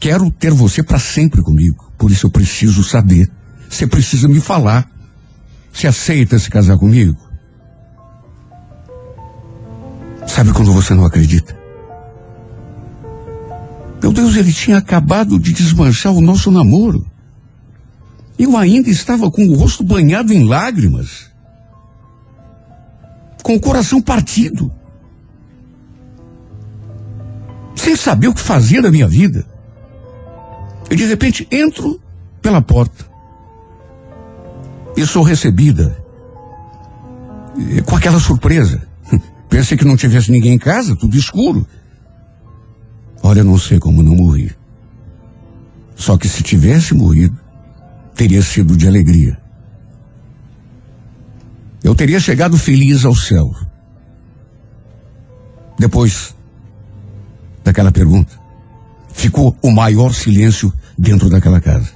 [0.00, 1.92] Quero ter você para sempre comigo.
[1.98, 3.30] Por isso eu preciso saber.
[3.68, 4.90] Você precisa me falar.
[5.70, 7.14] Você aceita se casar comigo?
[10.26, 11.54] Sabe quando você não acredita?
[14.02, 17.04] Meu Deus, ele tinha acabado de desmanchar o nosso namoro.
[18.38, 21.35] Eu ainda estava com o rosto banhado em lágrimas.
[23.46, 24.72] Com o coração partido.
[27.76, 29.46] Sem saber o que fazer da minha vida.
[30.90, 32.00] E de repente entro
[32.42, 33.06] pela porta.
[34.96, 35.96] E sou recebida
[37.56, 38.84] eh, com aquela surpresa.
[39.48, 41.64] Pensei que não tivesse ninguém em casa, tudo escuro.
[43.22, 44.50] Olha, eu não sei como não morri.
[45.94, 47.38] Só que se tivesse morrido,
[48.12, 49.45] teria sido de alegria.
[51.86, 53.54] Eu teria chegado feliz ao céu.
[55.78, 56.34] Depois
[57.62, 58.36] daquela pergunta,
[59.12, 61.92] ficou o maior silêncio dentro daquela casa.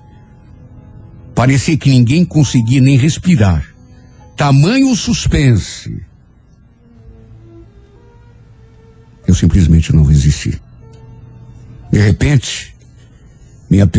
[1.35, 3.67] Parecia que ninguém conseguia nem respirar.
[4.37, 6.01] tamanho suspense.
[9.27, 10.63] Eu simplesmente não resisti.
[11.91, 12.77] De repente,
[13.69, 13.91] minha,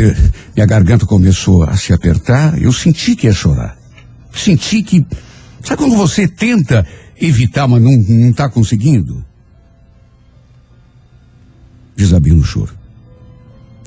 [0.56, 3.78] minha garganta começou a se apertar, eu senti que ia chorar.
[4.34, 5.06] Senti que.
[5.64, 6.86] Sabe quando você tenta
[7.20, 9.24] evitar, mas não, não tá conseguindo?
[11.96, 12.74] Desabei no choro.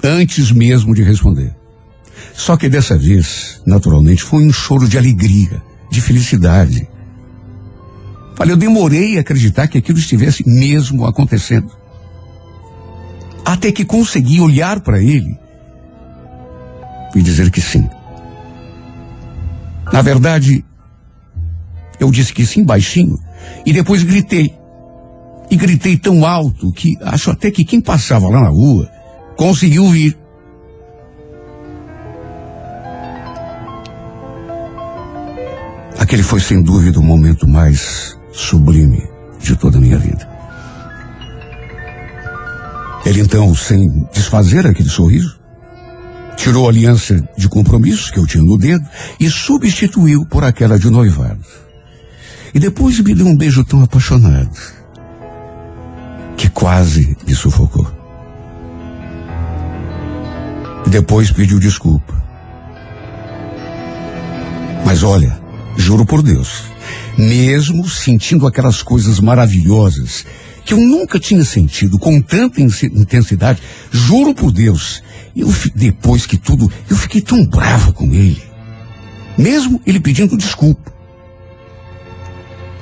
[0.02, 1.54] Antes mesmo de responder.
[2.32, 6.88] Só que dessa vez, naturalmente, foi um choro de alegria, de felicidade.
[8.38, 11.70] Olha, eu demorei a acreditar que aquilo estivesse mesmo acontecendo.
[13.44, 15.38] Até que consegui olhar para ele
[17.14, 17.88] e dizer que sim.
[19.92, 20.64] Na verdade,
[22.04, 23.18] eu disse que sim baixinho
[23.64, 24.54] e depois gritei.
[25.50, 28.90] E gritei tão alto que acho até que quem passava lá na rua
[29.36, 30.16] conseguiu ouvir.
[35.98, 39.02] Aquele foi sem dúvida o momento mais sublime
[39.40, 40.28] de toda a minha vida.
[43.06, 45.38] Ele então, sem desfazer aquele sorriso,
[46.36, 48.84] tirou a aliança de compromisso que eu tinha no dedo
[49.20, 51.63] e substituiu por aquela de noivado.
[52.54, 54.56] E depois me deu um beijo tão apaixonado
[56.36, 57.90] que quase me sufocou.
[60.86, 62.14] E depois pediu desculpa.
[64.86, 65.36] Mas olha,
[65.76, 66.62] juro por Deus,
[67.18, 70.24] mesmo sentindo aquelas coisas maravilhosas
[70.64, 75.02] que eu nunca tinha sentido com tanta intensidade, juro por Deus,
[75.36, 78.42] eu depois que tudo, eu fiquei tão brava com ele.
[79.36, 80.93] Mesmo ele pedindo desculpa.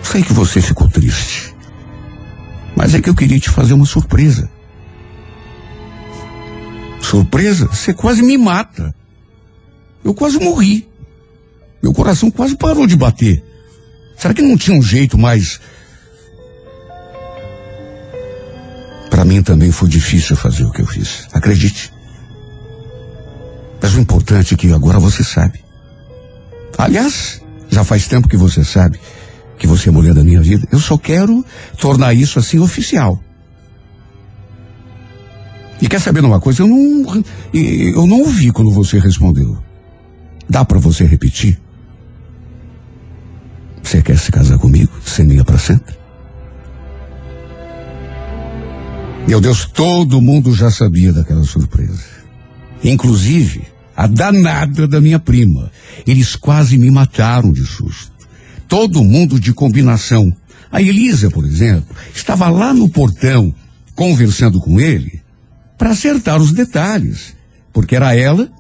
[0.03, 1.55] Sei que você ficou triste.
[2.77, 4.51] Mas é que eu queria te fazer uma surpresa.
[7.01, 7.67] Surpresa?
[7.67, 8.95] Você quase me mata.
[10.05, 10.89] Eu quase morri.
[11.83, 13.43] Meu coração quase parou de bater.
[14.17, 15.61] Será que não tinha um jeito mais.
[19.11, 21.29] Para mim também foi difícil fazer o que eu fiz.
[21.33, 21.93] Acredite.
[23.81, 25.63] Mas o importante é que agora você sabe.
[26.79, 28.99] Aliás, já faz tempo que você sabe
[29.63, 30.67] que você é mulher da minha vida.
[30.73, 31.45] Eu só quero
[31.79, 33.23] tornar isso assim oficial.
[35.81, 36.63] E quer saber uma coisa?
[36.63, 37.23] Eu não,
[37.55, 39.57] eu não ouvi quando você respondeu.
[40.51, 41.61] Dá para você repetir?
[43.81, 44.91] Você quer se casar comigo?
[45.05, 45.95] Ser minha para sempre?
[49.29, 52.03] Meu Deus, todo mundo já sabia daquela surpresa.
[52.83, 53.63] Inclusive,
[53.97, 55.71] a danada da minha prima.
[56.05, 58.12] Eles quase me mataram de susto.
[58.69, 60.35] Todo mundo de combinação.
[60.71, 63.55] A Elisa, por exemplo, estava lá no portão
[63.95, 65.21] conversando com ele
[65.77, 67.35] para acertar os detalhes,
[67.73, 68.51] porque era ela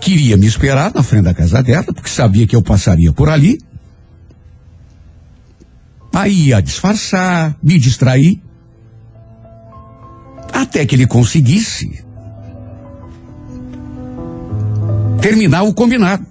[0.00, 3.28] que iria me esperar na frente da casa dela, porque sabia que eu passaria por
[3.28, 3.58] ali.
[6.12, 8.40] Aí ia disfarçar, me distrair,
[10.52, 12.04] até que ele conseguisse
[15.20, 16.26] terminar o combinado.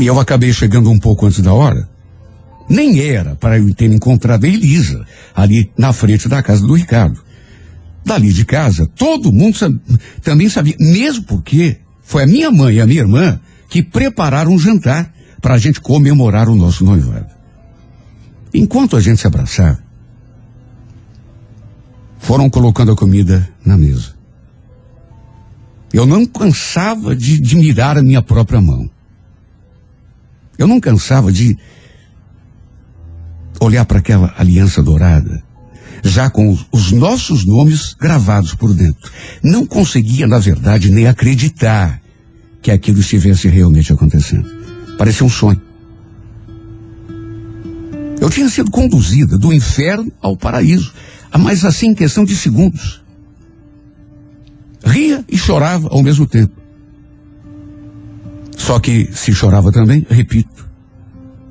[0.00, 1.86] E eu acabei chegando um pouco antes da hora.
[2.66, 5.04] Nem era para eu ter encontrado a Elisa
[5.34, 7.20] ali na frente da casa do Ricardo.
[8.02, 9.58] Dali de casa, todo mundo
[10.22, 14.58] também sabia, mesmo porque foi a minha mãe e a minha irmã que prepararam um
[14.58, 15.12] jantar
[15.42, 17.28] para a gente comemorar o nosso noivado.
[18.54, 19.82] Enquanto a gente se abraçava,
[22.18, 24.14] foram colocando a comida na mesa.
[25.92, 28.88] Eu não cansava de, de mirar a minha própria mão.
[30.60, 31.56] Eu não cansava de
[33.58, 35.42] olhar para aquela aliança dourada,
[36.04, 39.10] já com os, os nossos nomes gravados por dentro.
[39.42, 41.98] Não conseguia, na verdade, nem acreditar
[42.60, 44.46] que aquilo estivesse realmente acontecendo.
[44.98, 45.62] Parecia um sonho.
[48.20, 50.92] Eu tinha sido conduzida do inferno ao paraíso,
[51.32, 53.02] a mais assim em questão de segundos.
[54.84, 56.59] Ria e chorava ao mesmo tempo.
[58.60, 60.68] Só que se chorava também, repito,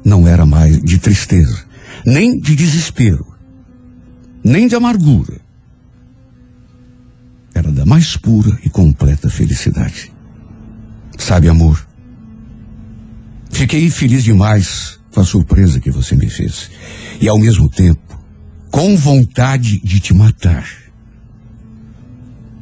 [0.06, 1.65] não era mais de tristeza,
[2.06, 3.26] nem de desespero,
[4.44, 5.41] nem de amargura.
[7.53, 10.14] Era da mais pura e completa felicidade.
[11.18, 11.84] Sabe, amor,
[13.49, 16.69] fiquei feliz demais com a surpresa que você me fez.
[17.19, 18.23] E ao mesmo tempo,
[18.69, 20.69] com vontade de te matar.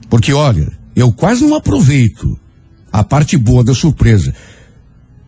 [0.10, 2.40] Porque olha, eu quase não aproveito
[2.92, 4.34] a parte boa da surpresa.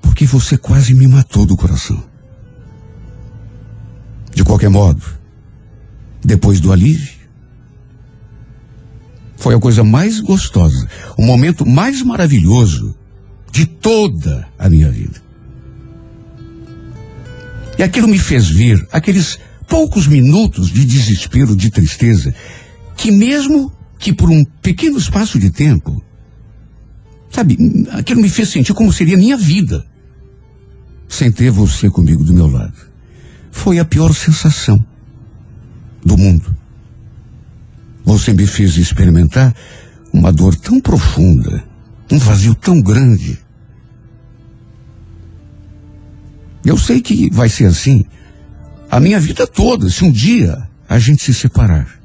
[0.02, 2.04] Porque você quase me matou do coração.
[4.34, 5.04] De qualquer modo,
[6.24, 7.20] depois do alívio,
[9.38, 10.88] foi a coisa mais gostosa,
[11.18, 12.96] o momento mais maravilhoso
[13.52, 15.22] de toda a minha vida.
[17.78, 22.34] E aquilo me fez ver aqueles poucos minutos de desespero, de tristeza,
[22.98, 26.04] que mesmo que por um pequeno espaço de tempo,
[27.30, 27.58] sabe,
[27.92, 29.86] aquilo me fez sentir como seria minha vida
[31.08, 32.78] sem ter você comigo do meu lado.
[33.52, 34.84] Foi a pior sensação
[36.06, 36.56] do mundo.
[38.06, 39.54] Você me fez experimentar
[40.14, 41.64] uma dor tão profunda,
[42.12, 43.40] um vazio tão grande.
[46.64, 48.06] Eu sei que vai ser assim
[48.90, 51.99] a minha vida toda, se um dia a gente se separar.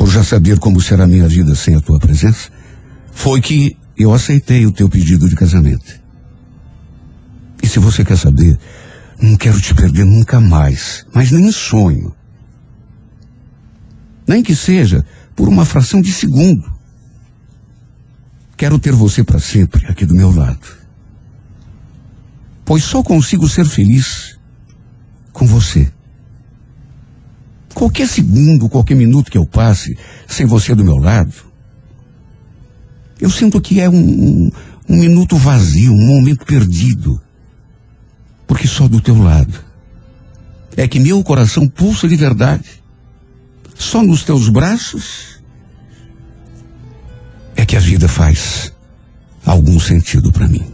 [0.00, 2.48] Por já saber como será minha vida sem a tua presença,
[3.12, 6.00] foi que eu aceitei o teu pedido de casamento.
[7.62, 8.58] E se você quer saber,
[9.20, 12.16] não quero te perder nunca mais, mas nem em sonho.
[14.26, 15.04] Nem que seja
[15.36, 16.64] por uma fração de segundo.
[18.56, 20.66] Quero ter você para sempre aqui do meu lado.
[22.64, 24.38] Pois só consigo ser feliz
[25.30, 25.92] com você.
[27.74, 31.32] Qualquer segundo, qualquer minuto que eu passe sem você do meu lado,
[33.20, 34.50] eu sinto que é um, um,
[34.88, 37.20] um minuto vazio, um momento perdido.
[38.46, 39.70] Porque só do teu lado
[40.76, 42.82] é que meu coração pulsa de verdade.
[43.76, 45.40] Só nos teus braços
[47.56, 48.72] é que a vida faz
[49.44, 50.69] algum sentido para mim.